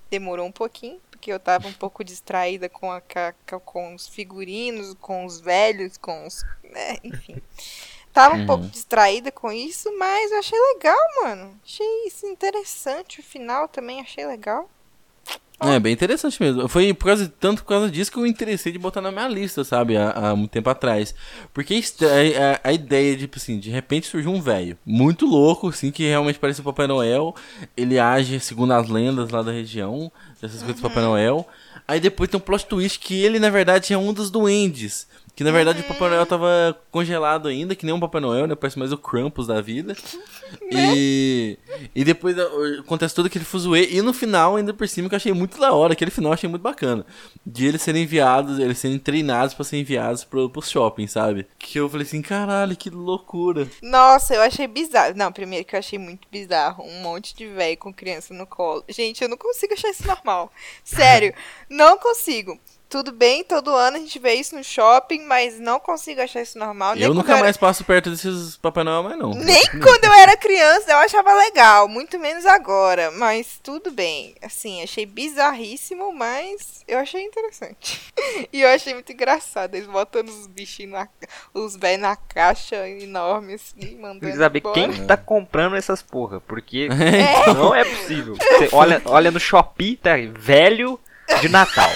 [0.09, 3.01] Demorou um pouquinho porque eu tava um pouco distraída com, a,
[3.65, 6.45] com os figurinos, com os velhos, com os.
[6.63, 7.41] Né, enfim.
[8.13, 8.45] Tava um uhum.
[8.45, 11.59] pouco distraída com isso, mas eu achei legal, mano.
[11.65, 13.21] Achei isso interessante.
[13.21, 14.69] O final também achei legal.
[15.59, 16.67] É, bem interessante mesmo.
[16.67, 19.63] Foi por causa, tanto por causa disso que eu interessei de botar na minha lista,
[19.63, 19.95] sabe?
[19.95, 21.15] Há, há muito tempo atrás.
[21.53, 25.91] Porque a, a, a ideia, tipo assim, de repente surgiu um velho muito louco, assim,
[25.91, 27.33] que realmente parece o Papai Noel.
[27.75, 31.09] Ele age segundo as lendas lá da região, dessas coisas do Papai uhum.
[31.11, 31.47] Noel.
[31.87, 35.07] Aí depois tem um plot twist que ele, na verdade, é um dos duendes.
[35.35, 35.85] Que na verdade uhum.
[35.85, 38.55] o Papai Noel tava congelado ainda, que nem um Papai Noel, né?
[38.55, 39.95] Parece mais o Krampus da vida.
[40.71, 40.93] Né?
[40.95, 41.59] E,
[41.93, 42.35] e depois
[42.79, 43.87] acontece todo aquele fuzuê.
[43.91, 45.93] E no final, ainda por cima, que eu achei muito da hora.
[45.93, 47.05] Aquele final eu achei muito bacana.
[47.45, 51.45] De eles serem enviados, eles serem treinados para ser enviados pro, pro shopping, sabe?
[51.59, 53.67] Que eu falei assim, caralho, que loucura.
[53.81, 55.13] Nossa, eu achei bizarro.
[55.15, 56.83] Não, primeiro que eu achei muito bizarro.
[56.83, 58.83] Um monte de velho com criança no colo.
[58.89, 60.51] Gente, eu não consigo achar isso normal.
[60.83, 61.33] Sério,
[61.69, 66.21] não consigo tudo bem, todo ano a gente vê isso no shopping, mas não consigo
[66.21, 66.95] achar isso normal.
[66.95, 69.31] eu nunca eu mais passo perto desses Papai Noel, mas não.
[69.31, 73.11] Nem quando eu era criança eu achava legal, muito menos agora.
[73.11, 74.35] Mas tudo bem.
[74.41, 78.01] Assim, achei bizarríssimo, mas eu achei interessante.
[78.51, 79.75] e eu achei muito engraçado.
[79.75, 81.07] Eles botando os bichinhos, na,
[81.53, 84.19] os velhos na caixa enorme, assim, mandando.
[84.19, 84.73] Precisa saber embora.
[84.73, 87.53] quem tá comprando essas porra, porque é.
[87.53, 88.35] não é possível.
[88.35, 90.99] Você olha, olha no Shopee, tá velho
[91.41, 91.89] de Natal.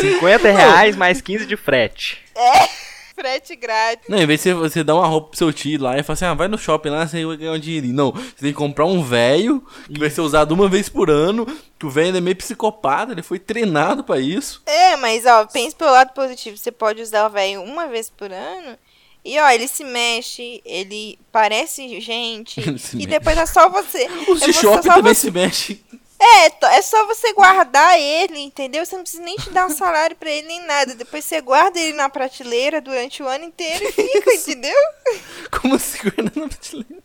[0.00, 2.18] 50 reais mais 15 de frete.
[2.34, 2.68] É,
[3.14, 4.08] frete grátis.
[4.08, 6.24] Não, em vez de você, dar uma roupa pro seu tio lá e falar assim,
[6.24, 7.94] ah, vai no shopping lá, você vai ganhar um dinheirinho.
[7.94, 11.46] Não, você tem que comprar um velho que vai ser usado uma vez por ano,
[11.78, 14.62] que o velho é meio psicopata, ele foi treinado para isso.
[14.66, 18.32] É, mas ó, pense pelo lado positivo, você pode usar o velho uma vez por
[18.32, 18.76] ano...
[19.24, 22.58] E ó, ele se mexe, ele parece gente.
[22.60, 23.06] Ele e mexe.
[23.06, 24.08] depois é só você.
[24.28, 25.20] Os é shopping também você...
[25.20, 25.80] se mexem.
[26.24, 28.86] É, é só você guardar ele, entendeu?
[28.86, 30.94] Você não precisa nem te dar um salário pra ele nem nada.
[30.94, 34.76] Depois você guarda ele na prateleira durante o ano inteiro e fica, entendeu?
[35.50, 37.02] Como assim guarda na prateleira?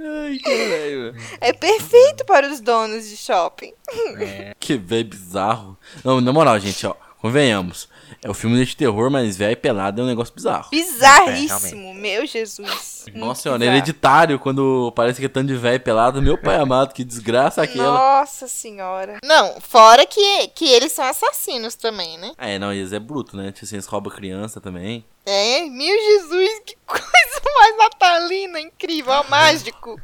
[0.00, 1.14] Ai, caralho.
[1.40, 3.72] É perfeito para os donos de shopping.
[4.18, 4.54] É.
[4.58, 5.78] Que velho bizarro.
[6.04, 7.88] Não, na moral, gente, ó, convenhamos.
[8.22, 10.68] É o filme de terror, mas velho pelado é um negócio bizarro.
[10.70, 13.06] Bizarríssimo, é, meu Jesus.
[13.14, 17.04] Nossa senhora, hereditário, quando parece que é tanto de velho pelado, meu pai amado, que
[17.04, 18.20] desgraça aquela.
[18.20, 19.18] Nossa senhora.
[19.24, 22.32] Não, fora que, que eles são assassinos também, né?
[22.38, 23.50] É, não, eles é bruto, né?
[23.52, 25.04] Tipo assim, eles roubam criança também.
[25.24, 30.00] É, meu Jesus, que coisa mais natalina, incrível, mágico.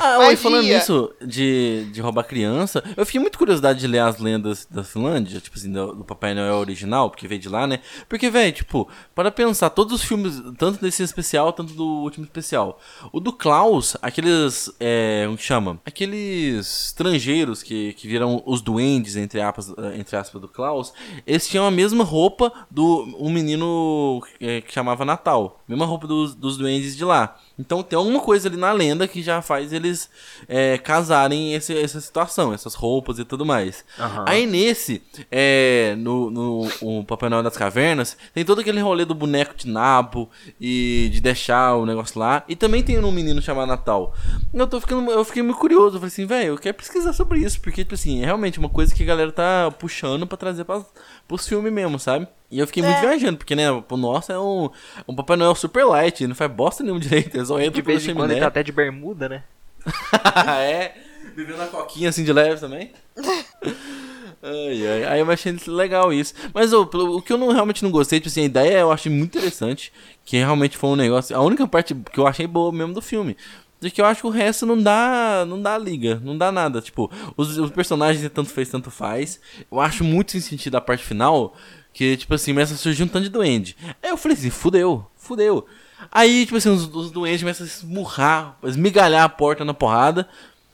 [0.00, 4.18] Ah, oi, falando nisso de, de roubar criança, eu fiquei muito curiosidade de ler as
[4.18, 7.80] lendas da Finlândia, tipo assim, do, do Papai Noel original, porque veio de lá, né?
[8.08, 12.80] Porque, velho, tipo, para pensar, todos os filmes, tanto desse especial, tanto do último especial.
[13.12, 15.80] O do Klaus, aqueles, é, como que chama?
[15.84, 20.92] Aqueles estrangeiros que, que viram os duendes, entre aspas, entre aspas, do Klaus,
[21.26, 25.62] eles tinham a mesma roupa do um menino é, que chamava Natal.
[25.68, 27.38] Mesma roupa dos, dos duendes de lá.
[27.58, 30.10] Então tem alguma coisa ali na lenda que já faz eles
[30.48, 33.84] é, casarem esse, essa situação, essas roupas e tudo mais.
[33.98, 34.24] Uhum.
[34.26, 39.14] Aí nesse, é, no, no o Papai Noel das Cavernas, tem todo aquele rolê do
[39.14, 40.28] boneco de nabo
[40.60, 42.44] e de deixar o negócio lá.
[42.48, 44.14] E também tem um menino chamado Natal.
[44.52, 45.96] Eu, tô ficando, eu fiquei muito curioso.
[45.96, 47.60] Eu falei assim, velho, eu quero pesquisar sobre isso.
[47.60, 50.82] Porque, tipo assim, é realmente uma coisa que a galera tá puxando para trazer pra,
[51.26, 52.28] pros filmes mesmo, sabe?
[52.50, 52.86] E eu fiquei é.
[52.86, 54.70] muito viajando, porque, né, o nosso é um,
[55.08, 58.06] um Papai Noel super light, não faz bosta nenhum direito, ele só entra de vez
[58.06, 59.42] em quando ele tá até de bermuda, né?
[60.60, 60.94] é,
[61.34, 62.92] vivendo a coquinha assim de leve também.
[64.42, 66.34] ai, ai, aí eu achei legal isso.
[66.52, 69.10] Mas o, o que eu não, realmente não gostei, tipo assim, a ideia eu achei
[69.10, 69.92] muito interessante,
[70.24, 73.36] que realmente foi um negócio, a única parte que eu achei boa mesmo do filme.
[73.78, 76.80] De que eu acho que o resto não dá, não dá liga, não dá nada.
[76.80, 79.38] Tipo, os, os personagens tanto fez, tanto faz.
[79.70, 81.54] Eu acho muito sem sentido a parte final,
[81.96, 83.74] que, tipo assim, começa a surgir um tanto de duende.
[84.02, 85.64] Aí eu falei assim, fudeu, fudeu.
[86.12, 90.28] Aí, tipo assim, os, os duendes começam a esmurrar, esmigalhar a porta na porrada.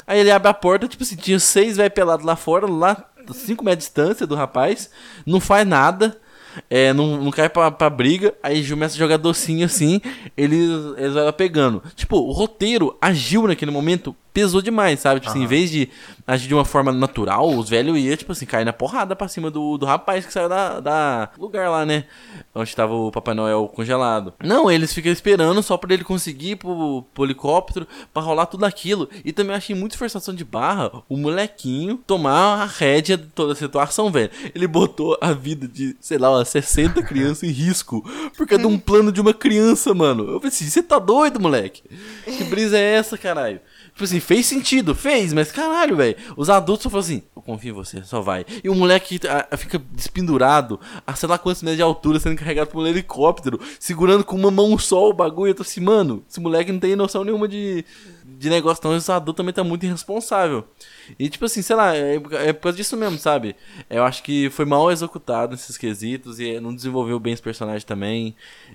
[0.04, 3.64] Aí ele abre a porta, tipo assim, tinha seis velho pelado lá fora, lá 5
[3.64, 4.90] metros de distância do rapaz,
[5.24, 6.20] não faz nada,
[6.68, 10.00] é, não, não cai pra, pra briga, aí começa a jogar docinho assim,
[10.36, 11.84] eles, eles vão lá pegando.
[11.94, 15.20] Tipo, o roteiro agiu naquele momento pesou demais, sabe?
[15.20, 15.36] Tipo uhum.
[15.36, 15.88] assim, em vez de
[16.26, 19.50] agir de uma forma natural, os velhos iam, tipo assim, cair na porrada pra cima
[19.50, 22.04] do, do rapaz que saiu da, da lugar lá, né?
[22.54, 24.32] Onde tava o Papai Noel congelado.
[24.42, 28.64] Não, eles ficam esperando só pra ele conseguir ir pro, pro helicóptero pra rolar tudo
[28.64, 29.08] aquilo.
[29.24, 33.56] E também achei muito forçação de barra o molequinho tomar a rédea de toda a
[33.56, 34.30] situação, velho.
[34.54, 38.02] Ele botou a vida de, sei lá, umas 60 crianças em risco
[38.36, 40.30] por causa de um plano de uma criança, mano.
[40.30, 41.82] Eu pensei, você tá doido, moleque?
[42.24, 43.60] Que brisa é essa, caralho?
[43.92, 46.16] Tipo assim, fez sentido, fez, mas caralho, velho.
[46.34, 48.46] Os adultos só falam assim, eu confio em você, só vai.
[48.64, 52.68] E o moleque a, fica despendurado a sei lá quantos metros de altura, sendo carregado
[52.70, 55.50] por um helicóptero, segurando com uma mão só o bagulho.
[55.50, 57.84] Eu tô assim, mano, esse moleque não tem noção nenhuma de,
[58.24, 58.94] de negócio.
[58.94, 60.66] Esse adulto também tá muito irresponsável.
[61.18, 63.56] E tipo assim, sei lá, é, é por causa disso mesmo, sabe?
[63.88, 68.34] Eu acho que foi mal executado nesses quesitos e não desenvolveu bem os personagens também.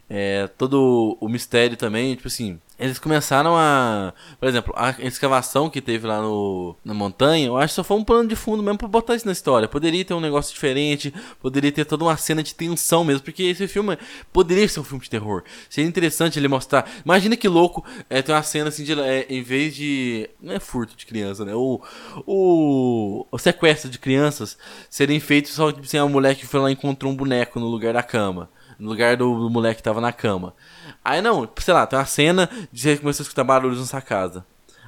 [0.09, 4.13] É, todo o mistério também, tipo assim, eles começaram a.
[4.39, 7.97] Por exemplo, a escavação que teve lá no, na montanha, eu acho que só foi
[7.97, 9.67] um plano de fundo mesmo pra botar isso na história.
[9.67, 13.67] Poderia ter um negócio diferente, poderia ter toda uma cena de tensão mesmo, porque esse
[13.67, 13.97] filme
[14.31, 15.43] poderia ser um filme de terror.
[15.67, 16.87] Seria interessante ele mostrar.
[17.03, 18.93] Imagina que louco é, ter uma cena assim de.
[18.99, 20.29] É, em vez de.
[20.41, 21.53] Não é furto de criança, né?
[21.55, 21.81] O,
[22.25, 24.57] o, o sequestro de crianças
[24.89, 27.67] serem feitos só tipo assim, a mulher que foi lá e encontrou um boneco no
[27.67, 28.49] lugar da cama.
[28.77, 30.53] No lugar do, do moleque que tava na cama.
[31.03, 34.01] Aí não, sei lá, tem uma cena de você começou a escutar barulhos na sua
[34.01, 34.45] casa.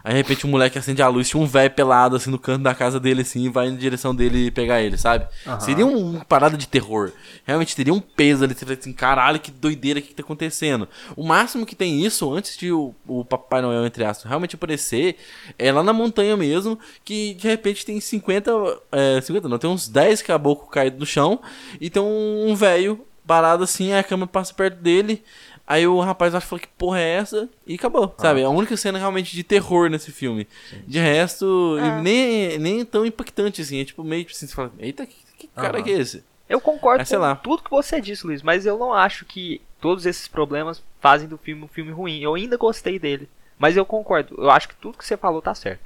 [0.10, 2.64] Aí de repente um moleque acende a luz, tinha um velho pelado assim no canto
[2.64, 5.28] da casa dele assim e vai na direção dele pegar ele, sabe?
[5.46, 5.60] Uhum.
[5.60, 7.12] Seria um, uma parada de terror.
[7.46, 10.90] Realmente teria um peso ali, você fala assim, caralho, que doideira que, que tá acontecendo.
[11.16, 15.16] O máximo que tem isso antes de o, o Papai Noel, entre aspas, realmente aparecer,
[15.60, 18.52] é lá na montanha mesmo, que de repente tem 50,
[18.92, 21.40] é, 50 não, tem uns 10 caboclos caídos no chão
[21.80, 25.24] e tem um velho parado assim, a cama passa perto dele
[25.70, 27.48] Aí o rapaz acho que que porra é essa?
[27.68, 28.22] E acabou, ah.
[28.22, 28.44] sabe?
[28.44, 30.48] A única cena realmente de terror nesse filme.
[30.68, 30.82] Sim.
[30.88, 32.02] De resto, ah.
[32.02, 33.80] nem, nem tão impactante assim.
[33.80, 36.24] É tipo meio tipo assim, você fala, eita, que, que cara que é esse?
[36.50, 37.36] Eu concordo com lá.
[37.36, 41.38] tudo que você disse, Luiz, mas eu não acho que todos esses problemas fazem do
[41.38, 42.20] filme um filme ruim.
[42.20, 43.30] Eu ainda gostei dele.
[43.60, 44.34] Mas eu concordo.
[44.40, 45.82] Eu acho que tudo que você falou tá certo.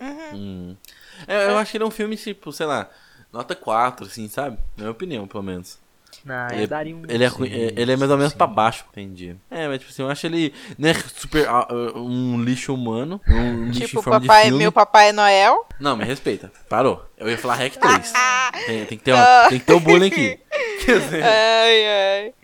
[0.00, 0.30] Uhum.
[0.32, 0.76] Hum.
[1.26, 2.88] É, eu acho que ele é um filme, tipo, sei lá,
[3.30, 4.56] nota 4, assim, sabe?
[4.78, 5.78] Na minha opinião, pelo menos.
[6.24, 7.02] Não, ele, daria um.
[7.08, 8.38] Ele é, sim, ele é mais ou menos sim.
[8.38, 9.36] pra baixo, entendi.
[9.50, 10.52] É, mas tipo assim, eu acho ele.
[10.76, 11.48] Não é super.
[11.48, 13.20] Uh, um lixo humano.
[13.26, 14.62] Um lixo tipo, em forma papai, de filme.
[14.62, 15.66] meu Papai Noel.
[15.80, 16.52] Não, me respeita.
[16.68, 17.04] Parou.
[17.16, 18.12] Eu ia falar Rec 3.
[18.66, 19.14] tem, tem, que ter
[19.48, 20.38] tem que ter o bullying aqui.
[21.22, 22.34] ai, ai.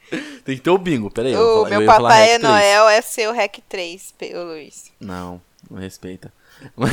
[0.44, 1.34] Tem que ter o bingo, peraí.
[1.36, 4.92] O meu Papai Noel é seu Rec 3, Luiz.
[5.00, 6.32] Não, não respeita.
[6.76, 6.92] Mas,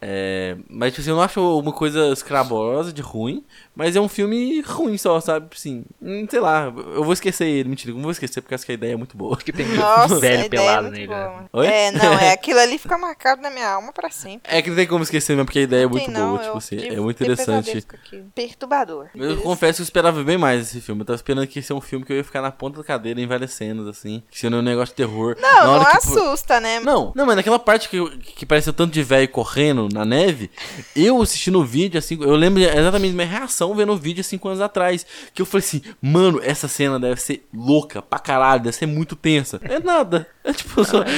[0.00, 3.44] é, mas tipo assim, eu não acho uma coisa escrabosa de ruim,
[3.80, 5.46] mas é um filme ruim só, sabe?
[5.56, 8.72] Assim, hum, sei lá, eu vou esquecer ele, mentira, não vou esquecer porque acho que
[8.72, 9.38] a ideia é muito boa.
[9.38, 11.06] Que tem Nossa, um velho pelado é nele.
[11.06, 11.44] Né?
[11.50, 11.66] Oi?
[11.66, 14.54] É, não, é aquilo ali fica marcado na minha alma pra sempre.
[14.54, 16.58] É que não tem como esquecer mesmo, porque a ideia é muito não, boa, tipo
[16.58, 17.86] assim, é muito interessante.
[18.34, 19.08] Perturbador.
[19.14, 21.00] Eu confesso que eu esperava bem mais esse filme.
[21.00, 22.84] Eu tava esperando que ia ser um filme que eu ia ficar na ponta da
[22.84, 24.22] cadeira em várias cenas, assim.
[24.30, 25.38] Que seria um negócio de terror.
[25.40, 26.80] Não, não que, assusta, né?
[26.80, 30.50] Não, não, mas naquela parte que, que parece tanto de velho correndo na neve,
[30.94, 34.48] eu assistindo o vídeo, assim, eu lembro exatamente da minha reação vendo o vídeo cinco
[34.48, 35.06] anos atrás.
[35.34, 39.16] Que eu falei assim, mano, essa cena deve ser louca pra caralho, deve ser muito
[39.16, 39.60] tensa.
[39.64, 40.26] É nada.
[40.42, 41.04] É tipo só.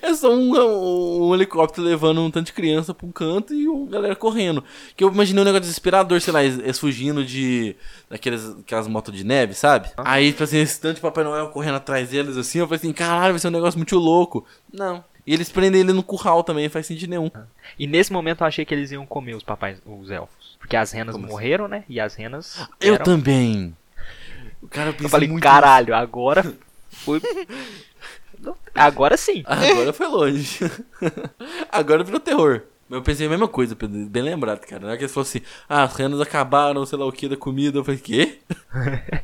[0.00, 3.66] É só um, um, um helicóptero levando um tanto de criança pra um canto e
[3.68, 4.62] uma galera correndo.
[4.96, 7.76] Que eu imaginei um negócio desesperador, sei lá, eles fugindo de.
[8.08, 9.90] daquelas aquelas motos de neve, sabe?
[9.96, 12.92] Aí, tipo assim, esse tanto de Papai Noel correndo atrás deles assim, eu falei assim,
[12.92, 14.46] caralho, vai ser um negócio muito louco.
[14.72, 15.04] Não.
[15.26, 17.30] E eles prendem ele no curral também, não faz sentido nenhum.
[17.78, 20.43] E nesse momento eu achei que eles iam comer os papais, os elfos.
[20.64, 21.34] Porque as renas Como assim?
[21.34, 21.74] morreram, assim?
[21.74, 21.84] né?
[21.86, 22.66] E as renas.
[22.80, 23.04] Eu eram...
[23.04, 23.76] também.
[24.62, 26.54] O cara eu falei, muito caralho, agora
[26.90, 27.20] foi.
[28.74, 29.42] agora sim.
[29.44, 30.58] Agora foi longe.
[31.70, 32.62] agora virou terror.
[32.90, 34.80] Eu pensei a mesma coisa, bem lembrado, cara.
[34.80, 37.36] Na hora que eles falaram assim, ah, as renas acabaram, sei lá o que, da
[37.36, 37.78] comida.
[37.78, 38.38] Eu falei, quê?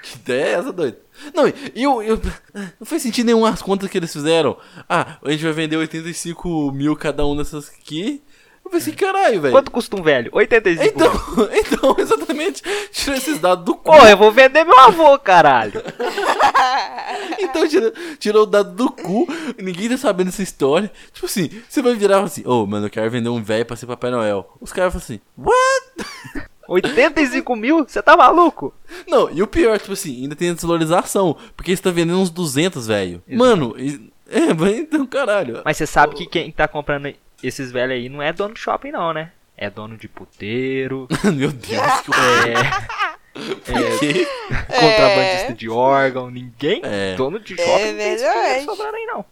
[0.00, 0.96] Que ideia é essa, doido?
[1.34, 2.20] Não, eu, eu.
[2.78, 4.56] Não faz sentido nenhum as contas que eles fizeram.
[4.88, 8.22] Ah, a gente vai vender 85 mil cada um dessas aqui.
[8.64, 9.52] Eu pensei, caralho, velho.
[9.52, 10.30] Quanto custa um velho?
[10.32, 11.48] 85 então, mil.
[11.52, 12.62] Então, exatamente.
[12.90, 13.90] Tira esses dados do cu.
[13.90, 15.82] Pô, eu vou vender meu avô, caralho.
[17.38, 17.62] então,
[18.18, 19.26] tirou o dado do cu.
[19.58, 20.90] Ninguém tá sabendo essa história.
[21.12, 23.76] Tipo assim, você vai virar assim: Ô, oh, mano, eu quero vender um velho pra
[23.76, 24.48] ser Papai Noel.
[24.60, 26.48] Os caras falam assim: What?
[26.68, 27.84] 85 mil?
[27.86, 28.72] Você tá maluco?
[29.06, 31.36] Não, e o pior, tipo assim, ainda tem a desvalorização.
[31.56, 33.22] Porque você tá vendendo uns 200, velho.
[33.28, 33.74] Mano,
[34.30, 35.60] é, então caralho.
[35.64, 38.92] Mas você sabe que quem tá comprando esses velhos aí não é dono de shopping,
[38.92, 39.32] não, né?
[39.56, 41.08] É dono de puteiro.
[41.24, 42.10] Meu Deus, que
[42.48, 43.02] é.
[43.34, 44.24] É,
[44.80, 45.54] contrabandista é.
[45.54, 47.14] de órgão, ninguém é.
[47.14, 49.24] dono de shopping é não tem sobrando aí não.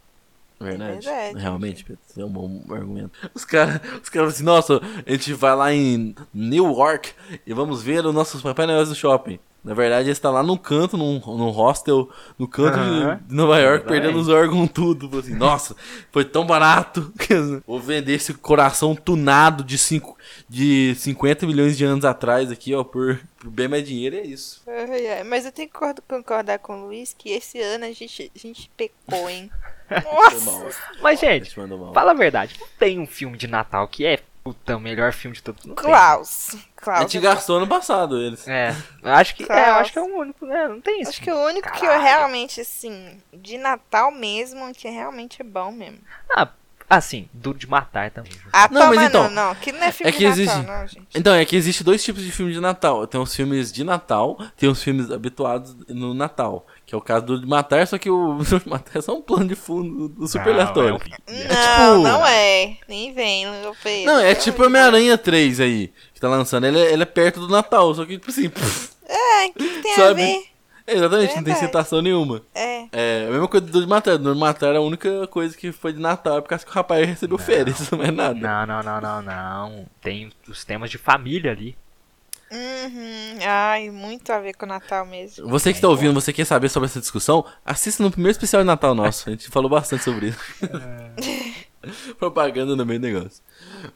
[0.61, 1.07] Verdade.
[1.07, 1.39] Verdade.
[1.39, 3.11] Realmente, Pedro, é um bom argumento.
[3.35, 7.13] Os caras os cara assim, nossa, a gente vai lá em Newark
[7.47, 9.41] e vamos ver os nossos Papai Noel do shopping.
[9.63, 12.79] Na verdade, ele está lá num canto, num, num hostel, no canto
[13.27, 15.19] de Nova York, perdendo os órgãos tudo.
[15.19, 15.77] Assim, nossa,
[16.11, 17.13] foi tão barato.
[17.67, 20.17] Vou vender esse coração tunado de, cinco,
[20.49, 24.63] de 50 milhões de anos atrás aqui, ó, por, por bem mais dinheiro, é isso.
[25.27, 28.71] Mas eu tenho que concordar com o Luiz que esse ano a gente, a gente
[28.75, 29.51] pecou, hein?
[29.91, 30.71] Nossa!
[31.03, 31.55] Mas, gente,
[31.93, 32.57] fala a verdade.
[32.59, 35.63] Não tem um filme de Natal que é puta, o melhor filme de todos.
[35.75, 36.57] Klaus.
[36.77, 37.01] Klaus.
[37.01, 38.47] A gente é gastou ano passado eles.
[38.49, 38.75] É.
[39.03, 40.69] Acho que, é, acho que é o único, né?
[40.69, 41.11] Não tem isso.
[41.11, 41.81] Acho que o único Caralho.
[41.81, 46.01] que eu realmente, assim, de Natal mesmo, que realmente é bom mesmo.
[46.31, 46.49] Ah,
[46.91, 48.33] Assim, Duro de Matar também.
[48.53, 50.81] Ah, não, mas então, não, não, que não é filme é que de existe, Natal,
[50.81, 51.07] não, gente.
[51.15, 53.07] Então, é que existe dois tipos de filme de Natal.
[53.07, 56.67] Tem os filmes de Natal, tem os filmes habituados no Natal.
[56.91, 59.01] Que é o caso do Duro de Matar, só que o Duro de Matar é
[59.01, 60.99] só um plano de fundo do super aleatório.
[61.25, 62.09] É, é não, tipo...
[62.09, 62.77] não é.
[62.89, 64.13] Nem vem, meu Pedro.
[64.13, 66.67] Não, é tipo Homem-Aranha 3 aí, que tá lançando.
[66.67, 68.51] Ele é, ele é perto do Natal, só que, tipo assim...
[69.13, 70.23] É, o que, que tem sabe?
[70.23, 70.45] a ver?
[70.87, 72.43] exatamente, não tem citação nenhuma.
[72.55, 72.87] É.
[72.93, 74.19] É, a mesma coisa do de matar.
[74.19, 76.75] Do de matar, a única coisa que foi de Natal é por causa que o
[76.75, 78.35] rapaz recebeu não, férias, não é nada.
[78.35, 79.87] Não, não, não, não, não.
[80.01, 81.77] Tem os temas de família ali.
[82.53, 83.39] Uhum.
[83.47, 85.49] Ai, muito a ver com o Natal mesmo.
[85.49, 87.45] Você que está ouvindo, você quer saber sobre essa discussão?
[87.65, 89.29] Assista no primeiro especial de Natal nosso.
[89.29, 90.39] A gente falou bastante sobre isso.
[90.65, 91.71] É.
[92.19, 93.43] Propaganda no meio do negócio.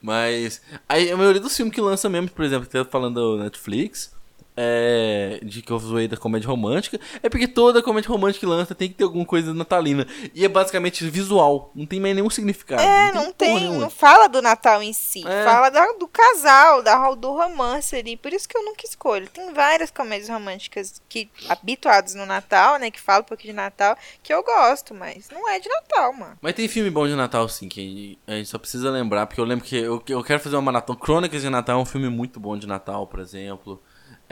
[0.01, 3.45] Mas aí, a maioria dos filmes que lança mesmo, por exemplo, que tá falando da
[3.45, 4.14] Netflix,
[4.57, 8.75] é, de que eu zoei da comédia romântica, é porque toda comédia romântica que lança
[8.75, 10.07] tem que ter alguma coisa natalina.
[10.35, 12.83] E é basicamente visual, não tem mais nenhum significado.
[12.83, 15.45] É, não tem, não, tem, não fala do Natal em si, é.
[15.45, 18.17] fala da, do casal, da, do romance ali.
[18.17, 19.29] Por isso que eu nunca escolho.
[19.29, 23.97] Tem várias comédias românticas que habituadas no Natal, né, que falam um pouquinho de Natal,
[24.23, 26.38] que eu gosto, mas não é de Natal, mano.
[26.40, 29.45] Mas tem filme bom de Natal, sim, que a gente só precisa lembrar, porque eu
[29.45, 30.99] lembro que eu, eu quero fazer uma maratona.
[30.99, 33.83] Crônicas de Natal é um filme muito bom de Natal, por exemplo.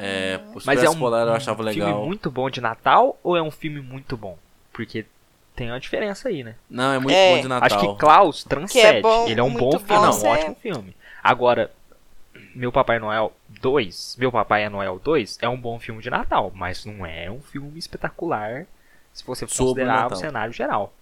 [0.02, 1.88] É, Mas é um, Polar eu achava legal.
[1.88, 4.36] filme muito bom de Natal ou é um filme muito bom?
[4.72, 5.06] Porque
[5.54, 6.56] tem uma diferença aí, né?
[6.68, 7.36] Não, é muito é.
[7.36, 7.78] bom de Natal.
[7.78, 8.86] Acho que Klaus transcende.
[8.98, 10.96] É bom, Ele é um bom filme, não, um ótimo filme.
[11.22, 11.70] Agora,
[12.54, 16.50] Meu Papai Noel 2, Meu Papai é Noel 2 é um bom filme de Natal,
[16.54, 18.66] mas não é um filme espetacular
[19.12, 20.92] se você considerar o cenário geral.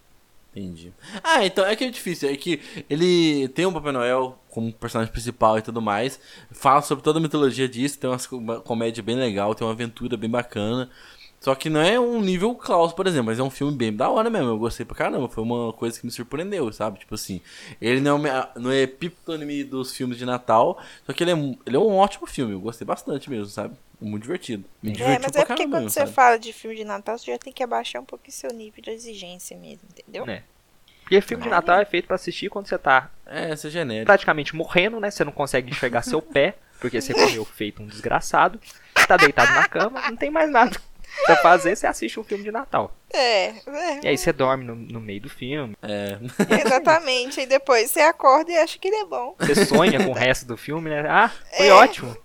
[0.54, 0.92] Entendi.
[1.22, 2.28] Ah, então é que é difícil.
[2.28, 6.18] É que ele tem um Papai Noel como personagem principal e tudo mais.
[6.50, 7.98] Fala sobre toda a mitologia disso.
[7.98, 10.90] Tem uma comédia bem legal, tem uma aventura bem bacana.
[11.40, 14.10] Só que não é um nível Klaus, por exemplo, mas é um filme bem da
[14.10, 14.50] hora mesmo.
[14.50, 15.26] Eu gostei pra caramba.
[15.26, 16.98] Foi uma coisa que me surpreendeu, sabe?
[16.98, 17.40] Tipo assim,
[17.80, 21.76] ele não é, não é epítome dos filmes de Natal, só que ele é, ele
[21.76, 22.52] é um ótimo filme.
[22.52, 23.74] Eu gostei bastante mesmo, sabe?
[23.98, 24.64] Muito divertido.
[24.82, 26.12] Me é, mas é porque quando você sabe?
[26.12, 28.90] fala de filme de Natal, você já tem que abaixar um pouquinho seu nível de
[28.90, 30.28] exigência mesmo, entendeu?
[30.28, 30.42] É.
[31.00, 34.06] Porque filme de Natal é feito para assistir quando você tá é, você genérico.
[34.06, 35.10] praticamente morrendo, né?
[35.10, 38.60] Você não consegue enxergar seu pé, porque você comeu feito um desgraçado.
[39.08, 40.78] Tá deitado na cama, não tem mais nada
[41.26, 42.94] pra fazer, você assiste um filme de Natal.
[43.12, 43.46] É.
[43.46, 44.00] é.
[44.04, 45.76] E aí você dorme no, no meio do filme.
[45.82, 46.18] É.
[46.66, 47.40] Exatamente.
[47.40, 49.34] E depois você acorda e acha que ele é bom.
[49.38, 51.04] Você sonha com o resto do filme, né?
[51.08, 51.72] Ah, foi é.
[51.72, 52.16] ótimo.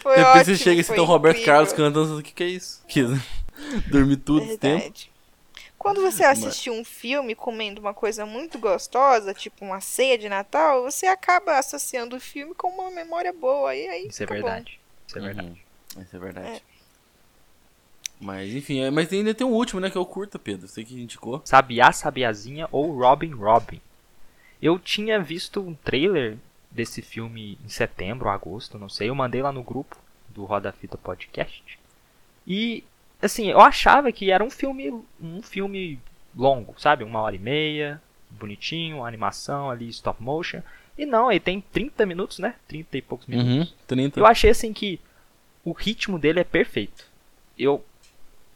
[0.00, 2.48] Foi Depois ótimo, você chega e tem o Roberto Carlos cantando, o que, que é
[2.48, 2.82] isso?
[2.88, 3.02] Que,
[3.90, 4.92] dormir tudo esse tempo.
[5.84, 10.82] Quando você assiste um filme comendo uma coisa muito gostosa, tipo uma ceia de Natal,
[10.82, 13.74] você acaba associando o filme com uma memória boa.
[13.76, 14.80] E aí Isso é verdade.
[14.80, 15.06] Bom.
[15.06, 15.48] Isso é verdade.
[15.94, 16.02] Uhum.
[16.02, 16.48] Isso é verdade.
[16.48, 16.73] É.
[18.24, 19.90] Mas enfim, é, mas ainda tem um último, né?
[19.90, 20.66] Que é o curta, Pedro.
[20.66, 21.42] Você que indicou.
[21.44, 23.78] Sabiá Sabiazinha ou Robin Robin.
[24.62, 26.38] Eu tinha visto um trailer
[26.70, 29.10] desse filme em setembro, agosto, não sei.
[29.10, 29.98] Eu mandei lá no grupo
[30.30, 31.78] do Roda Fita Podcast.
[32.46, 32.82] E
[33.20, 36.00] assim, eu achava que era um filme um filme
[36.34, 37.04] longo, sabe?
[37.04, 40.62] Uma hora e meia, bonitinho, animação ali, stop motion.
[40.96, 42.54] E não, ele tem 30 minutos, né?
[42.68, 43.70] 30 e poucos minutos.
[43.70, 44.18] Uhum, 30.
[44.18, 44.98] Eu achei assim que
[45.62, 47.04] o ritmo dele é perfeito.
[47.58, 47.84] Eu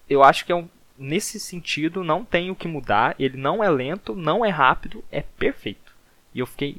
[0.08, 0.68] eu acho que é um,
[0.98, 3.14] nesse sentido não tem o que mudar.
[3.18, 5.94] Ele não é lento, não é rápido, é perfeito.
[6.34, 6.76] E eu fiquei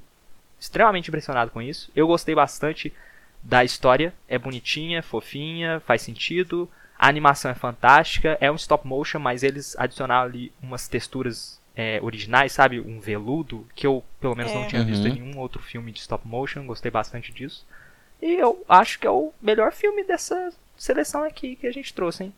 [0.60, 1.92] extremamente impressionado com isso.
[1.96, 2.94] Eu gostei bastante
[3.42, 6.70] da história, é bonitinha, fofinha, faz sentido.
[6.98, 11.98] A animação é fantástica, é um stop motion, mas eles adicionaram ali umas texturas é,
[12.02, 12.82] originais, sabe?
[12.82, 14.56] Um veludo, que eu pelo menos é.
[14.56, 15.08] não tinha visto uhum.
[15.08, 17.66] em nenhum outro filme de stop motion, gostei bastante disso.
[18.22, 22.26] E eu acho que é o melhor filme dessa seleção aqui que a gente trouxe,
[22.26, 22.34] hein?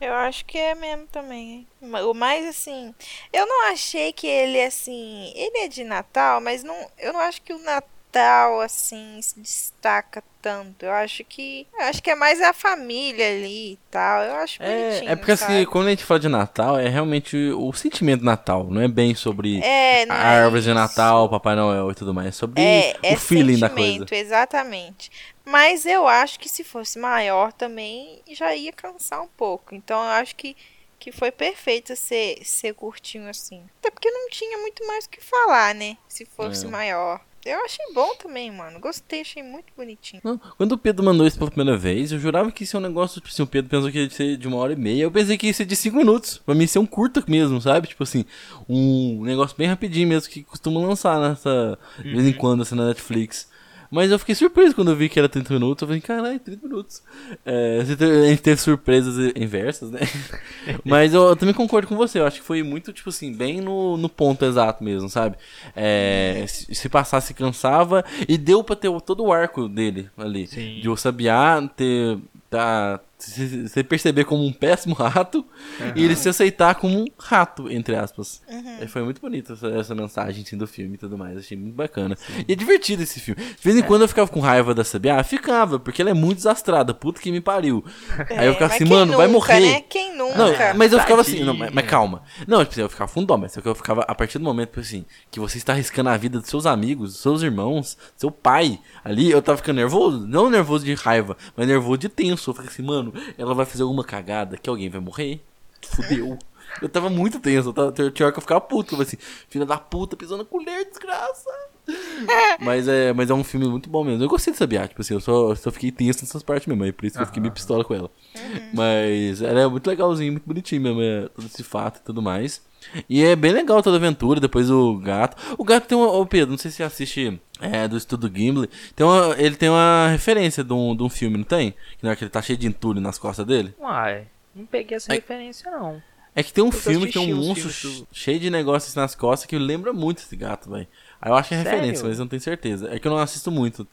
[0.00, 1.66] Eu acho que é mesmo também.
[1.80, 2.94] O mais assim,
[3.32, 7.40] eu não achei que ele assim, ele é de Natal, mas não, eu não acho
[7.42, 10.84] que o Natal assim se destaca tanto.
[10.84, 14.22] Eu acho que, eu acho que é mais a família ali e tal.
[14.22, 15.04] Eu acho é.
[15.04, 15.54] É porque assim, sabe?
[15.56, 18.88] assim, quando a gente fala de Natal, é realmente o sentimento do Natal, não é
[18.88, 22.62] bem sobre é, a é árvore de Natal, Papai Noel e tudo mais, é sobre
[22.62, 24.06] é, o é feeling da coisa.
[24.10, 25.10] Exatamente.
[25.46, 29.76] Mas eu acho que se fosse maior também já ia cansar um pouco.
[29.76, 30.56] Então eu acho que,
[30.98, 33.62] que foi perfeito ser, ser curtinho assim.
[33.78, 35.96] Até porque não tinha muito mais o que falar, né?
[36.08, 36.68] Se fosse é.
[36.68, 37.20] maior.
[37.44, 38.80] Eu achei bom também, mano.
[38.80, 40.20] Gostei, achei muito bonitinho.
[40.24, 42.82] Não, quando o Pedro mandou isso pela primeira vez, eu jurava que isso é um
[42.82, 45.04] negócio, tipo assim, o Pedro pensou que ia ser de uma hora e meia.
[45.04, 46.38] Eu pensei que ia ser de cinco minutos.
[46.38, 47.86] Pra mim ser um curta mesmo, sabe?
[47.86, 48.24] Tipo assim,
[48.68, 51.78] um negócio bem rapidinho mesmo que costuma lançar nessa.
[51.98, 52.36] De vez em uhum.
[52.36, 53.48] quando, assim, na Netflix.
[53.90, 55.82] Mas eu fiquei surpreso quando eu vi que era 30 minutos.
[55.82, 57.02] Eu falei, caralho, 30 minutos.
[57.44, 57.84] É, a
[58.28, 60.00] gente teve surpresas inversas, né?
[60.84, 62.18] Mas eu, eu, também concordo com você.
[62.18, 65.36] Eu acho que foi muito, tipo assim, bem no, no ponto exato mesmo, sabe?
[65.74, 68.04] É, se, se passasse, cansava.
[68.28, 70.46] E deu pra ter todo o arco dele ali.
[70.46, 70.80] Sim.
[70.80, 72.18] De o Sabiá ter.
[72.48, 75.92] Tá, você perceber como um péssimo rato uhum.
[75.96, 78.42] e ele se aceitar como um rato, entre aspas.
[78.48, 78.88] Uhum.
[78.88, 81.38] Foi muito bonita essa, essa, mensagem assim, do filme e tudo mais.
[81.38, 82.14] Achei muito bacana.
[82.16, 82.44] Sim.
[82.46, 83.42] E é divertido esse filme.
[83.42, 83.82] De vez em é.
[83.82, 86.92] quando eu ficava com raiva da Sabiá, ficava, porque ela é muito desastrada.
[86.92, 87.84] Puta que me pariu.
[88.28, 89.60] É, Aí eu ficava assim, mano, nunca, vai morrer.
[89.60, 89.80] Né?
[89.88, 90.36] Quem nunca?
[90.36, 92.22] Não, mas eu ficava assim, não, mas, mas, calma.
[92.46, 95.40] Não, tipo, eu ficava fundó, mas eu ficava a partir do momento tipo assim, que
[95.40, 98.78] você está arriscando a vida dos seus amigos, dos seus irmãos, seu pai.
[99.04, 100.26] Ali eu tava ficando nervoso.
[100.26, 102.50] Não nervoso de raiva, mas nervoso de tenso.
[102.50, 103.05] Eu falei assim, mano,
[103.36, 105.40] ela vai fazer alguma cagada que alguém vai morrer.
[105.82, 106.38] Fudeu.
[106.82, 109.16] Eu tava muito tenso, eu tava, tinha hora que eu ficava puto, eu assim,
[109.48, 111.48] filha da puta, pisando na colher, desgraça.
[112.60, 114.22] mas, é, mas é um filme muito bom mesmo.
[114.22, 116.92] Eu gostei de Sabiá, tipo assim, eu só, só fiquei tenso nessas partes mesmo, aí
[116.92, 118.10] por isso que eu fiquei meio pistola com ela.
[118.34, 118.70] Uhum.
[118.74, 122.60] Mas ela é muito legalzinho, muito bonitinho mesmo, é, todo esse fato e tudo mais.
[123.08, 125.36] E é bem legal toda a aventura, depois o gato.
[125.58, 126.08] O gato tem uma.
[126.08, 128.68] Ô Pedro, não sei se você assiste é, do estudo Gimli.
[128.94, 131.72] Tem uma, ele tem uma referência de um, de um filme, não tem?
[131.72, 133.74] Que na hora que ele tá cheio de entulho nas costas dele.
[133.78, 136.02] Uai, não peguei essa é, referência não.
[136.34, 139.58] É que tem um filme que tem um monstro cheio de negócios nas costas que
[139.58, 140.86] lembra muito esse gato, velho.
[141.20, 141.72] Aí eu acho que é Sério?
[141.72, 142.94] referência, mas eu não tenho certeza.
[142.94, 143.88] É que eu não assisto muito.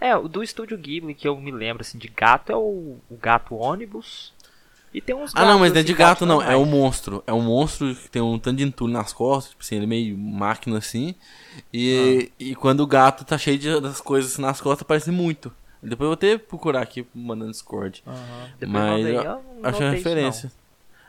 [0.00, 3.16] É, o do estúdio Ghibli que eu me lembro assim de gato é o, o
[3.16, 4.33] gato ônibus.
[4.94, 6.40] E tem uns Ah, não, mas não é de gato, não.
[6.40, 7.24] É um monstro.
[7.26, 9.50] É um monstro que tem um tanto de entulho nas costas.
[9.50, 11.16] Tipo assim, ele é meio máquina assim.
[11.72, 12.34] E, ah.
[12.38, 15.52] e quando o gato tá cheio de, das coisas nas costas, parece muito.
[15.82, 18.04] Depois eu vou ter que procurar aqui mandando Discord.
[18.06, 18.68] Uhum.
[18.68, 20.52] Mas eu, eu acho uma referência.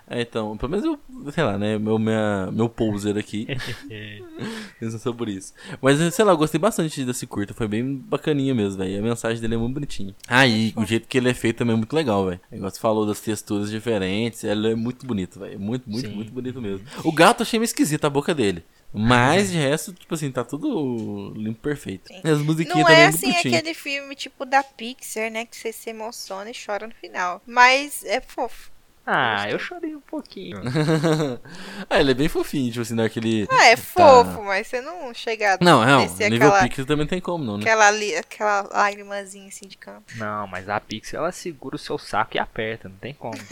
[0.08, 1.00] É, então, pelo menos eu,
[1.32, 3.48] sei lá, né, meu, minha, meu poser aqui.
[4.80, 5.54] Pensa sobre isso.
[5.82, 9.00] Mas, sei lá, eu gostei bastante desse curta, foi bem bacaninha mesmo, velho.
[9.00, 10.16] A mensagem dele é muito bonitinha.
[10.28, 12.40] Ah, e o jeito que ele é feito também é muito legal, velho.
[12.52, 15.60] O negócio falou das texturas diferentes, ele é muito bonito, velho.
[15.60, 16.16] Muito, muito, Sim.
[16.16, 16.86] muito bonito mesmo.
[17.04, 18.64] O gato achei meio esquisito a boca dele.
[18.98, 22.08] Mas de resto, tipo assim, tá tudo limpo perfeito.
[22.08, 22.22] Sim.
[22.24, 25.46] As musiquinhas Não é também assim é aquele filme tipo da Pixar, né?
[25.46, 27.42] Que você se emociona e chora no final.
[27.46, 28.72] Mas é fofo.
[29.06, 30.60] Ah, eu chorei um pouquinho.
[31.88, 33.48] ah, ele é bem fofinho, tipo assim, naquele.
[33.52, 37.06] Ah, é tá fofo, mas você não chega a Não, não, nível aquela, Pixel também
[37.06, 37.64] tem como, não, né?
[37.64, 40.18] Aquela, li, aquela lágrimazinha assim de canto.
[40.18, 43.38] Não, mas a Pixel ela segura o seu saco e aperta, não tem como.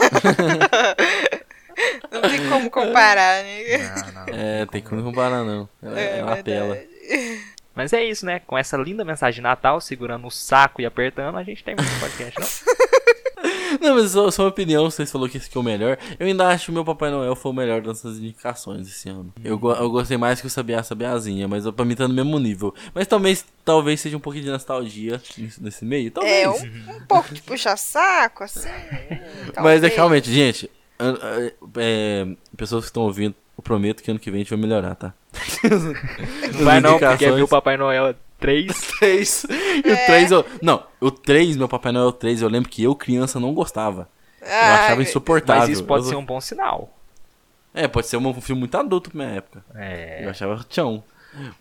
[2.10, 3.78] não tem como comparar, né?
[3.78, 5.68] Não, não, não é, tem como comparar, não.
[5.82, 6.76] É, é uma tela.
[7.74, 8.40] Mas é isso, né?
[8.40, 12.00] Com essa linda mensagem de Natal, segurando o saco e apertando, a gente tem muito
[12.00, 12.46] podcast, não?
[13.84, 15.98] Não, mas só, só uma opinião, vocês falaram que esse aqui é o melhor.
[16.18, 19.30] Eu ainda acho que o meu Papai Noel foi o melhor dessas indicações esse ano.
[19.44, 22.74] Eu, eu gostei mais que o Sabiá Sabiazinha, mas pra mim tá no mesmo nível.
[22.94, 25.20] Mas talvez, talvez seja um pouquinho de nostalgia
[25.60, 26.10] nesse meio.
[26.10, 26.34] Talvez.
[26.34, 28.70] É, um, um pouco de puxa-saco, assim.
[29.62, 30.70] mas é realmente, gente,
[31.76, 32.26] é,
[32.56, 35.12] pessoas que estão ouvindo, eu prometo que ano que vem a gente vai melhorar, tá?
[36.62, 38.14] Vai não, porque é o Papai Noel
[38.44, 38.80] 3.
[38.98, 39.46] 3.
[39.84, 40.34] E o 3 é.
[40.34, 40.46] eu.
[40.62, 44.08] Não, o 3, meu Papai Noel 3, eu lembro que eu, criança, não gostava.
[44.40, 45.62] eu achava insuportável.
[45.62, 46.10] Mas isso pode eu...
[46.10, 46.94] ser um bom sinal.
[47.72, 49.64] É, pode ser um filme muito adulto pra minha época.
[49.74, 50.24] É.
[50.24, 51.02] Eu achava tchão.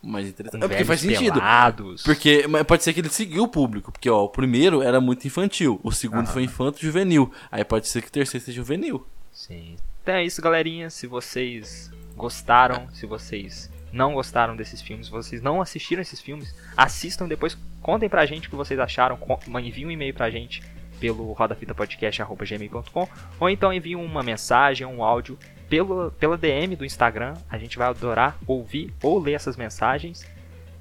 [0.01, 0.63] Mas interessante.
[0.63, 1.33] É porque faz sentido.
[1.33, 2.03] Pelados.
[2.03, 3.91] Porque mas pode ser que ele seguiu o público.
[3.91, 5.79] Porque, ó, o primeiro era muito infantil.
[5.83, 7.31] O segundo foi infanto juvenil.
[7.51, 9.05] Aí pode ser que o terceiro seja juvenil.
[9.31, 9.75] Sim.
[10.03, 10.91] Então é isso, galerinha.
[10.91, 17.27] Se vocês gostaram, se vocês não gostaram desses filmes, vocês não assistiram esses filmes, assistam
[17.27, 19.17] depois, contem pra gente o que vocês acharam,
[19.61, 20.63] enviem um e-mail pra gente
[20.99, 23.07] pelo rodafitapodcast.gmail.com
[23.39, 25.37] ou então enviem uma mensagem, um áudio
[25.69, 27.33] pelo, pela DM do Instagram.
[27.49, 30.25] A gente vai adorar ouvir ou ler essas mensagens.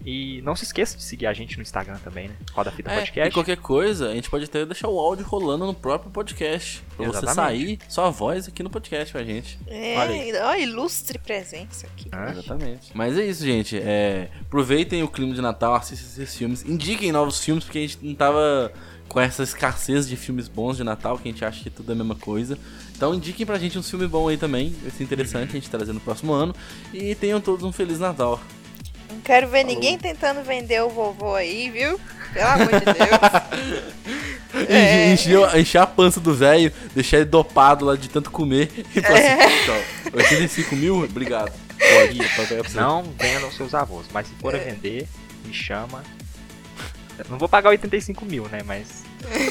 [0.05, 2.35] E não se esqueça de seguir a gente no Instagram também, né?
[2.53, 3.31] Roda Fita é, Podcast.
[3.31, 6.83] E qualquer coisa, a gente pode até deixar o áudio rolando no próprio podcast.
[6.97, 7.29] Pra Exatamente.
[7.29, 9.59] você sair sua voz aqui no podcast com a gente.
[9.67, 12.09] É, Olha ó, ilustre presença aqui.
[12.11, 12.91] Ah, exatamente.
[12.95, 13.79] Mas é isso, gente.
[13.79, 16.65] É, aproveitem o clima de Natal, assistam esses filmes.
[16.65, 18.73] Indiquem novos filmes, porque a gente não tava
[19.09, 21.93] com essa escassez de filmes bons de Natal, que a gente acha que tudo é
[21.93, 22.59] a mesma coisa.
[22.97, 24.71] Então indiquem pra gente um filme bom aí também.
[24.81, 26.55] Vai ser interessante a gente trazer no próximo ano.
[26.93, 28.41] E tenham todos um Feliz Natal.
[29.13, 29.75] Não quero ver Falou.
[29.75, 32.01] ninguém tentando vender o vovô aí, viu?
[32.33, 34.65] Pelo amor de Deus.
[34.69, 35.13] é.
[35.13, 39.19] encher, encher, a pança do velho, deixar ele dopado lá de tanto comer e falar
[39.19, 39.45] é.
[39.45, 41.05] assim, 85 mil?
[41.05, 41.53] Obrigado.
[42.47, 44.59] ver Não vendam seus avós, mas se for é.
[44.59, 45.07] vender,
[45.45, 46.03] me chama.
[47.29, 48.61] Não vou pagar 85 mil, né?
[48.65, 49.03] Mas.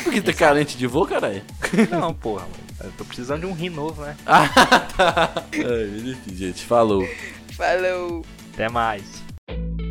[0.04, 1.42] Por que tá carente de vô, caralho?
[1.90, 2.46] Não, porra,
[2.84, 4.18] Eu tô precisando de um rim novo, né?
[4.26, 4.48] ah,
[4.98, 5.32] tá.
[5.54, 7.08] Ai, gente, falou.
[7.56, 8.26] Falou.
[8.54, 9.31] Até mais.
[9.52, 9.91] Thank you.